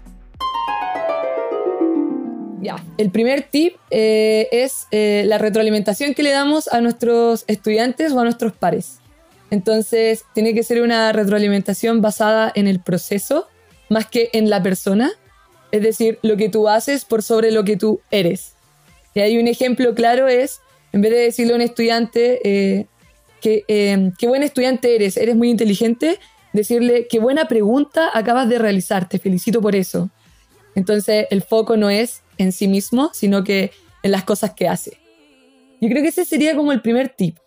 Ya, 2.61 2.83
el 2.97 3.09
primer 3.09 3.43
tip 3.43 3.75
eh, 3.89 4.47
es 4.51 4.87
eh, 4.91 5.23
la 5.25 5.37
retroalimentación 5.37 6.13
que 6.13 6.23
le 6.23 6.31
damos 6.31 6.67
a 6.67 6.81
nuestros 6.81 7.45
estudiantes 7.47 8.11
o 8.11 8.19
a 8.19 8.23
nuestros 8.23 8.53
pares. 8.53 8.99
Entonces, 9.49 10.25
tiene 10.33 10.53
que 10.53 10.63
ser 10.63 10.81
una 10.81 11.11
retroalimentación 11.11 12.01
basada 12.01 12.51
en 12.53 12.67
el 12.67 12.81
proceso 12.81 13.47
más 13.89 14.07
que 14.07 14.29
en 14.33 14.49
la 14.49 14.61
persona. 14.61 15.11
Es 15.71 15.81
decir, 15.81 16.19
lo 16.21 16.37
que 16.37 16.49
tú 16.49 16.67
haces 16.67 17.05
por 17.05 17.23
sobre 17.23 17.51
lo 17.51 17.63
que 17.63 17.77
tú 17.77 18.01
eres. 18.11 18.53
Y 19.13 19.21
hay 19.21 19.37
un 19.37 19.47
ejemplo 19.47 19.95
claro 19.95 20.27
es, 20.27 20.59
en 20.91 21.01
vez 21.01 21.11
de 21.11 21.19
decirle 21.19 21.53
a 21.53 21.55
un 21.55 21.61
estudiante 21.61 22.41
eh, 22.43 22.87
que 23.41 23.63
qué 24.17 24.27
buen 24.27 24.43
estudiante 24.43 24.95
eres, 24.95 25.15
eres 25.17 25.35
muy 25.35 25.49
inteligente, 25.49 26.19
decirle 26.51 27.07
qué 27.09 27.19
buena 27.19 27.47
pregunta 27.47 28.09
acabas 28.13 28.49
de 28.49 28.59
realizar, 28.59 29.07
te 29.07 29.17
felicito 29.17 29.61
por 29.61 29.75
eso. 29.75 30.09
Entonces, 30.75 31.25
el 31.29 31.41
foco 31.41 31.77
no 31.77 31.89
es 31.89 32.21
en 32.39 32.51
sí 32.51 32.67
mismo, 32.67 33.11
sino 33.13 33.43
que 33.43 33.71
en 34.01 34.11
las 34.11 34.23
cosas 34.23 34.53
que 34.55 34.67
hace. 34.67 34.97
Yo 35.79 35.87
creo 35.89 36.01
que 36.01 36.09
ese 36.09 36.25
sería 36.25 36.55
como 36.55 36.71
el 36.71 36.81
primer 36.81 37.09
tip. 37.09 37.37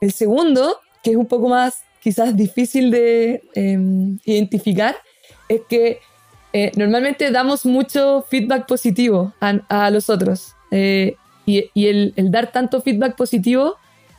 El 0.00 0.12
segundo, 0.12 0.76
que 1.02 1.12
es 1.12 1.16
un 1.16 1.26
poco 1.26 1.48
más 1.48 1.82
quizás 2.02 2.36
difícil 2.36 2.90
de 2.90 3.42
em, 3.54 4.18
identificar, 4.24 4.96
es 5.48 5.62
que 5.68 6.00
eh, 6.52 6.72
normalmente 6.76 7.30
damos 7.30 7.64
mucho 7.64 8.24
feedback 8.28 8.66
positivo 8.66 9.32
a, 9.40 9.90
los 9.90 10.10
otros. 10.10 10.54
Eh, 10.70 11.16
y, 11.46 11.68
el, 11.74 12.12
el, 12.16 12.30
dar 12.30 12.52
tanto 12.52 12.80
feedback 12.80 13.16
positivo 13.16 13.76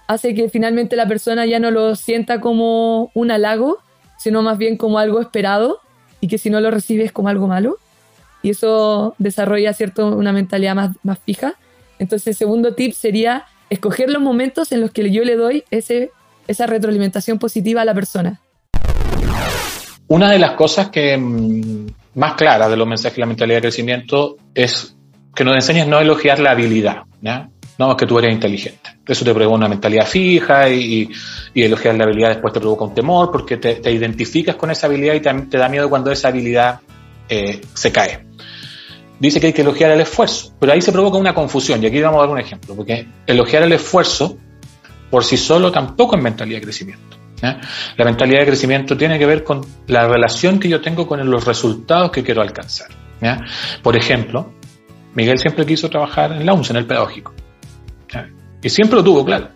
hace 0.08 0.34
que 0.34 0.50
finalmente 0.50 0.96
la 0.96 1.08
persona 1.08 1.46
ya 1.46 1.60
no 1.60 1.72
lo 1.72 1.96
sienta 1.96 2.42
como 2.42 3.12
un 3.14 3.32
halago, 3.32 3.78
sino 4.18 4.42
más 4.42 4.58
bien 4.58 4.78
como 4.78 5.00
algo 5.00 5.22
esperado 5.22 5.80
y 6.20 6.28
que 6.28 6.38
si 6.38 6.50
no 6.50 6.60
lo 6.60 6.72
recibes 6.72 7.12
como 7.12 7.30
algo 7.30 7.48
malo 7.48 7.78
y 8.42 8.52
eso 8.52 9.16
desarrolla 9.18 9.74
cierto, 9.74 10.16
una 10.16 10.34
mentalidad 10.34 10.76
más, 10.76 10.92
más 11.04 11.20
fija. 11.20 11.56
Entonces, 12.00 12.28
el 12.28 12.36
segundo 12.36 12.74
tip 12.74 12.94
sería 12.94 13.46
escoger 13.70 14.10
los 14.10 14.22
momentos 14.22 14.72
en 14.72 14.82
los 14.82 14.92
que 14.92 15.10
yo 15.12 15.24
le 15.24 15.36
doy 15.36 15.64
ese, 15.72 16.12
esa 16.48 16.68
retroalimentación 16.68 17.40
positiva 17.40 17.82
a 17.82 17.86
la 17.86 17.94
persona. 17.94 18.42
Una 20.08 20.30
de 20.30 20.40
las 20.40 20.52
cosas 20.52 20.90
que 20.90 21.18
mm, 21.18 21.88
más 22.16 22.34
claras 22.34 22.70
de 22.70 22.76
los 22.76 22.88
mensajes 22.88 23.16
de 23.16 23.22
la 23.22 23.28
mentalidad 23.28 23.58
de 23.58 23.62
crecimiento 23.62 24.38
es 24.54 24.96
que 25.34 25.46
nos 25.46 25.56
enseñes 25.56 25.88
no 25.88 26.00
elogiar 26.00 26.40
la 26.40 26.52
habilidad. 26.52 27.04
No, 27.78 27.92
es 27.92 27.98
que 27.98 28.06
tú 28.06 28.20
eres 28.20 28.34
inteligente. 28.34 28.90
Eso 29.08 29.24
te 29.24 29.34
provoca 29.34 29.56
una 29.56 29.70
mentalidad 29.70 30.06
fija 30.06 30.70
y, 30.70 31.10
y, 31.54 31.64
elogiar 31.64 31.96
la 31.96 32.04
habilidad 32.04 32.30
después 32.30 32.54
te 32.54 32.60
provoca 32.60 32.84
un 32.84 32.94
temor 32.94 33.32
porque 33.32 33.58
te, 33.58 33.92
identificas 33.92 34.56
con 34.56 34.70
esa 34.70 34.88
habilidad 34.88 35.16
y 35.16 35.22
te, 35.22 35.58
da 35.58 35.70
miedo 35.70 35.90
cuando 35.90 36.12
esa 36.12 36.28
habilidad 36.28 36.82
eh, 37.30 37.62
se 37.74 37.92
cae 37.92 38.31
dice 39.22 39.40
que 39.40 39.48
hay 39.48 39.54
que 39.54 39.62
elogiar 39.62 39.92
el 39.92 40.02
esfuerzo, 40.02 40.54
pero 40.60 40.74
ahí 40.74 40.82
se 40.82 40.92
provoca 40.92 41.18
una 41.18 41.34
confusión 41.34 41.82
y 41.84 41.86
aquí 41.86 42.02
vamos 42.02 42.18
a 42.18 42.22
dar 42.22 42.30
un 42.30 42.40
ejemplo, 42.40 42.76
porque 42.76 43.08
elogiar 43.28 43.64
el 43.64 43.72
esfuerzo 43.74 44.38
por 45.10 45.24
sí 45.24 45.38
solo 45.38 45.72
tampoco 45.72 46.16
es 46.16 46.24
mentalidad 46.24 46.60
de 46.60 46.64
crecimiento. 46.64 47.18
La 47.42 48.06
mentalidad 48.06 48.42
de 48.42 48.46
crecimiento 48.48 48.96
tiene 48.96 49.18
que 49.18 49.26
ver 49.26 49.44
con 49.44 49.66
la 49.88 50.08
relación 50.08 50.60
que 50.60 50.70
yo 50.70 50.80
tengo 50.80 51.08
con 51.08 51.28
los 51.30 51.46
resultados 51.46 52.12
que 52.12 52.24
quiero 52.24 52.42
alcanzar. 52.42 52.90
Por 53.82 53.98
ejemplo, 53.98 54.54
Miguel 55.16 55.38
siempre 55.40 55.66
quiso 55.66 55.90
trabajar 55.90 56.32
en 56.32 56.46
la 56.46 56.54
UNS, 56.54 56.70
en 56.70 56.76
el 56.78 56.86
pedagógico. 56.86 57.34
Y 58.62 58.70
siempre 58.70 58.98
lo 58.98 59.04
tuvo 59.04 59.26
claro. 59.26 59.50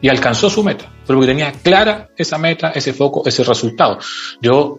Y 0.00 0.08
alcanzó 0.08 0.50
su 0.50 0.62
meta, 0.62 0.90
pero 1.06 1.18
porque 1.18 1.32
tenía 1.32 1.52
clara 1.52 2.10
esa 2.16 2.36
meta, 2.36 2.70
ese 2.70 2.92
foco, 2.92 3.22
ese 3.24 3.44
resultado. 3.44 3.98
Yo 4.40 4.78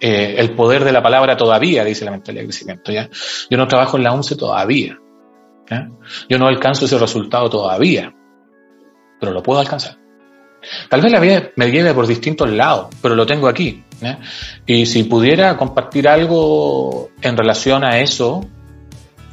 eh, 0.00 0.36
el 0.38 0.54
poder 0.54 0.84
de 0.84 0.92
la 0.92 1.02
palabra 1.02 1.36
todavía, 1.36 1.84
dice 1.84 2.04
la 2.04 2.10
mentalidad 2.12 2.42
de 2.42 2.48
crecimiento. 2.48 2.92
¿ya? 2.92 3.08
Yo 3.50 3.58
no 3.58 3.68
trabajo 3.68 3.96
en 3.96 4.04
la 4.04 4.12
ONCE 4.12 4.36
todavía. 4.36 4.98
Yo 6.28 6.38
no 6.38 6.48
alcanzo 6.48 6.86
ese 6.86 6.98
resultado 6.98 7.48
todavía, 7.48 8.12
pero 9.20 9.32
lo 9.32 9.42
puedo 9.42 9.60
alcanzar. 9.60 9.98
Tal 10.88 11.00
vez 11.00 11.12
la 11.12 11.20
vida 11.20 11.50
me 11.56 11.70
lleve 11.70 11.94
por 11.94 12.06
distintos 12.06 12.50
lados, 12.50 12.88
pero 13.00 13.14
lo 13.14 13.24
tengo 13.24 13.48
aquí. 13.48 13.84
Y 14.66 14.86
si 14.86 15.04
pudiera 15.04 15.56
compartir 15.56 16.08
algo 16.08 17.10
en 17.22 17.36
relación 17.36 17.84
a 17.84 18.00
eso, 18.00 18.46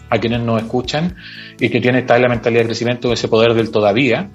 a 0.10 0.19
quienes 0.19 0.41
nos 0.41 0.62
escuchan 0.62 1.15
y 1.60 1.69
que 1.69 1.82
tiene 1.82 2.03
tal 2.03 2.21
la 2.21 2.30
mentalidad 2.30 2.62
de 2.62 2.67
crecimiento, 2.67 3.12
ese 3.12 3.27
poder 3.27 3.53
del 3.53 3.71
todavía, 3.71 4.30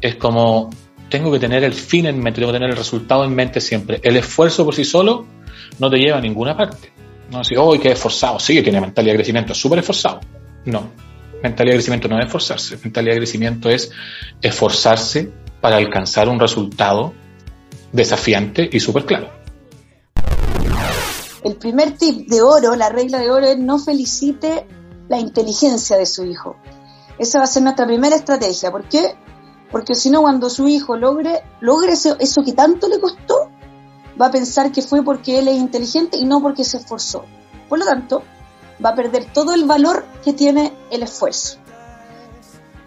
es 0.00 0.14
como 0.16 0.70
tengo 1.08 1.32
que 1.32 1.40
tener 1.40 1.64
el 1.64 1.74
fin 1.74 2.06
en 2.06 2.22
mente, 2.22 2.40
tengo 2.40 2.52
que 2.52 2.58
tener 2.58 2.70
el 2.70 2.76
resultado 2.76 3.24
en 3.24 3.34
mente 3.34 3.60
siempre. 3.60 4.00
El 4.02 4.16
esfuerzo 4.16 4.64
por 4.64 4.74
sí 4.74 4.84
solo 4.84 5.26
no 5.78 5.90
te 5.90 5.96
lleva 5.98 6.18
a 6.18 6.20
ninguna 6.20 6.56
parte. 6.56 6.92
No 7.30 7.38
decir, 7.38 7.58
oh, 7.58 7.78
que 7.78 7.92
esforzado. 7.92 8.40
Sí, 8.40 8.60
tiene 8.62 8.80
mentalidad 8.80 9.14
de 9.14 9.18
crecimiento, 9.18 9.52
es 9.52 9.58
súper 9.58 9.78
esforzado. 9.78 10.20
No. 10.64 10.90
Mentalidad 11.42 11.74
de 11.74 11.78
crecimiento 11.78 12.08
no 12.08 12.18
es 12.18 12.26
esforzarse. 12.26 12.78
Mentalidad 12.82 13.14
de 13.14 13.18
crecimiento 13.20 13.70
es 13.70 13.90
esforzarse 14.42 15.30
para 15.60 15.76
alcanzar 15.76 16.28
un 16.28 16.38
resultado 16.38 17.12
desafiante 17.92 18.68
y 18.70 18.80
súper 18.80 19.04
claro. 19.04 19.30
El 21.42 21.56
primer 21.56 21.96
tip 21.96 22.28
de 22.28 22.42
oro, 22.42 22.74
la 22.76 22.90
regla 22.90 23.18
de 23.18 23.30
oro, 23.30 23.46
es 23.46 23.58
no 23.58 23.78
felicite 23.78 24.66
la 25.08 25.18
inteligencia 25.18 25.96
de 25.96 26.06
su 26.06 26.24
hijo. 26.24 26.56
Esa 27.18 27.38
va 27.38 27.44
a 27.44 27.46
ser 27.48 27.62
nuestra 27.62 27.86
primera 27.86 28.16
estrategia. 28.16 28.70
¿Por 28.70 28.88
qué? 28.88 29.14
Porque 29.70 29.94
si 29.94 30.10
no, 30.10 30.22
cuando 30.22 30.50
su 30.50 30.68
hijo 30.68 30.96
logre, 30.96 31.42
logre 31.60 31.92
eso, 31.92 32.16
eso 32.18 32.42
que 32.42 32.52
tanto 32.52 32.88
le 32.88 33.00
costó, 33.00 33.29
va 34.20 34.26
a 34.26 34.30
pensar 34.30 34.72
que 34.72 34.82
fue 34.82 35.02
porque 35.02 35.38
él 35.38 35.48
es 35.48 35.56
inteligente 35.56 36.16
y 36.16 36.24
no 36.24 36.42
porque 36.42 36.64
se 36.64 36.76
esforzó. 36.76 37.24
Por 37.68 37.78
lo 37.78 37.84
tanto, 37.84 38.22
va 38.84 38.90
a 38.90 38.94
perder 38.94 39.32
todo 39.32 39.54
el 39.54 39.64
valor 39.64 40.04
que 40.24 40.32
tiene 40.32 40.72
el 40.90 41.02
esfuerzo. 41.02 41.58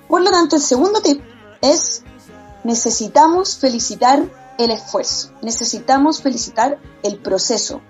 Por 0.07 0.21
lo 0.21 0.31
tanto, 0.31 0.55
el 0.55 0.61
segundo 0.61 1.01
tip 1.01 1.21
es 1.61 2.03
necesitamos 2.63 3.57
felicitar 3.57 4.23
el 4.57 4.71
esfuerzo, 4.71 5.31
necesitamos 5.41 6.21
felicitar 6.21 6.79
el 7.01 7.17
proceso, 7.17 7.81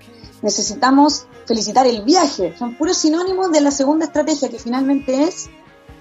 necesitamos 0.42 1.28
felicitar 1.46 1.86
el 1.88 2.04
viaje. 2.04 2.56
Son 2.58 2.78
puros 2.78 2.98
sinónimos 2.98 3.52
de 3.52 3.62
la 3.62 3.72
segunda 3.72 4.06
estrategia 4.06 4.50
que 4.50 4.60
finalmente 4.60 5.24
es 5.24 5.50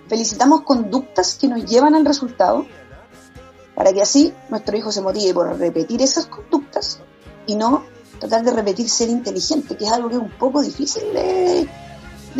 felicitamos 0.09 0.63
conductas 0.63 1.35
que 1.35 1.49
nos 1.49 1.65
llevan 1.65 1.95
al 1.95 2.05
resultado 2.05 2.67
para 3.75 3.93
que 3.93 4.03
así 4.03 4.33
nuestro 4.51 4.77
hijo 4.77 4.93
se 4.93 5.01
motive 5.01 5.33
por 5.33 5.59
repetir 5.59 6.03
esas 6.03 6.27
conductas 6.27 7.01
y 7.47 7.55
no 7.55 7.85
tratar 8.19 8.45
de 8.45 8.53
repetir 8.53 8.89
ser 8.89 9.09
inteligente, 9.09 9.77
que 9.77 9.85
es 9.85 9.93
algo 9.93 10.09
que 10.09 10.17
es 10.17 10.21
un 10.21 10.31
poco 10.31 10.63
difícil 10.63 11.03
de, 11.13 11.67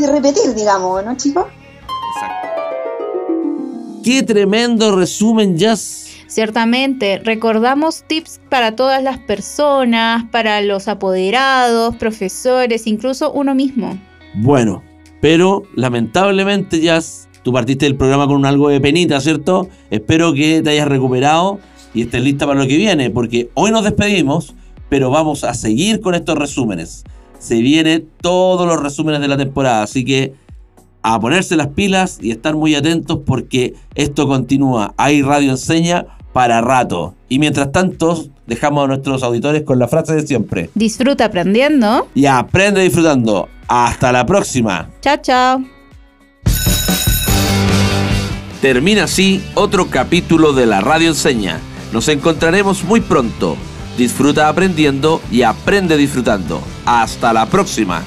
repetir, 0.07 0.55
digamos, 0.55 1.05
¿no, 1.05 1.17
chicos? 1.17 1.47
Exacto. 2.15 2.49
Qué 4.05 4.23
tremendo 4.23 4.97
resumen, 4.97 5.57
Jazz. 5.57 6.09
Ciertamente, 6.27 7.21
recordamos 7.23 8.05
tips 8.07 8.41
para 8.49 8.75
todas 8.75 9.03
las 9.03 9.19
personas, 9.19 10.25
para 10.31 10.61
los 10.63 10.89
apoderados, 10.89 11.97
profesores, 11.97 12.87
incluso 12.87 13.33
uno 13.33 13.55
mismo. 13.55 13.99
Bueno, 14.35 14.83
pero 15.21 15.63
lamentablemente, 15.75 16.81
Jazz, 16.81 17.29
Tú 17.43 17.53
partiste 17.53 17.87
del 17.87 17.97
programa 17.97 18.27
con 18.27 18.37
un 18.37 18.47
algo 18.47 18.69
de 18.69 18.81
penita, 18.81 19.21
¿cierto? 19.21 19.69
Espero 19.91 20.33
que 20.33 20.63
te 20.63 20.71
hayas 20.71 20.87
recuperado 20.87 21.59
y 21.93 22.03
estés 22.03 22.23
lista 22.23 22.47
para 22.47 22.61
lo 22.61 22.69
que 22.69 22.77
viene, 22.77 23.11
porque 23.11 23.51
hoy 23.55 23.73
nos 23.73 23.83
despedimos, 23.83 24.55
pero 24.93 25.09
vamos 25.09 25.43
a 25.43 25.55
seguir 25.55 26.03
con 26.03 26.15
estos 26.15 26.37
resúmenes. 26.37 27.05
Se 27.39 27.63
vienen 27.63 28.11
todos 28.21 28.67
los 28.67 28.79
resúmenes 28.79 29.23
de 29.23 29.29
la 29.29 29.39
temporada, 29.39 29.83
así 29.83 30.05
que 30.05 30.35
a 31.01 31.19
ponerse 31.19 31.57
las 31.57 31.69
pilas 31.69 32.19
y 32.21 32.31
estar 32.31 32.55
muy 32.57 32.75
atentos 32.75 33.21
porque 33.25 33.73
esto 33.95 34.29
continúa. 34.29 34.93
Hay 34.99 35.23
Radio 35.23 35.53
Enseña 35.53 36.09
para 36.35 36.61
rato. 36.61 37.15
Y 37.31 37.39
mientras 37.39 37.73
tanto, 37.73 38.27
dejamos 38.47 38.85
a 38.85 38.89
nuestros 38.89 39.23
auditores 39.23 39.63
con 39.63 39.79
la 39.79 39.89
frase 39.89 40.15
de 40.15 40.27
siempre. 40.27 40.69
Disfruta 40.75 41.25
aprendiendo. 41.25 42.09
Y 42.15 42.27
aprende 42.27 42.83
disfrutando. 42.83 43.49
Hasta 43.69 44.13
la 44.13 44.27
próxima. 44.27 44.91
Chao, 45.01 45.17
chao. 45.23 45.65
Termina 48.61 49.05
así 49.05 49.43
otro 49.55 49.87
capítulo 49.89 50.53
de 50.53 50.67
la 50.67 50.83
Radio 50.83 51.09
Enseña. 51.09 51.61
Nos 51.95 52.09
encontraremos 52.09 52.85
muy 52.85 53.01
pronto. 53.01 53.57
Disfruta 53.97 54.49
aprendiendo 54.49 55.21
y 55.31 55.43
aprende 55.43 55.97
disfrutando. 55.97 56.63
Hasta 56.87 57.33
la 57.33 57.47
próxima. 57.47 58.03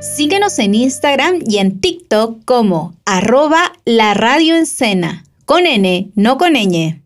Síguenos 0.00 0.58
en 0.58 0.74
Instagram 0.74 1.40
y 1.46 1.58
en 1.58 1.80
TikTok 1.80 2.44
como 2.44 2.96
arroba 3.04 3.72
la 3.84 4.14
radio 4.14 4.54
con 5.44 5.66
N, 5.66 6.10
no 6.14 6.38
con 6.38 6.54
ñ. 6.54 7.05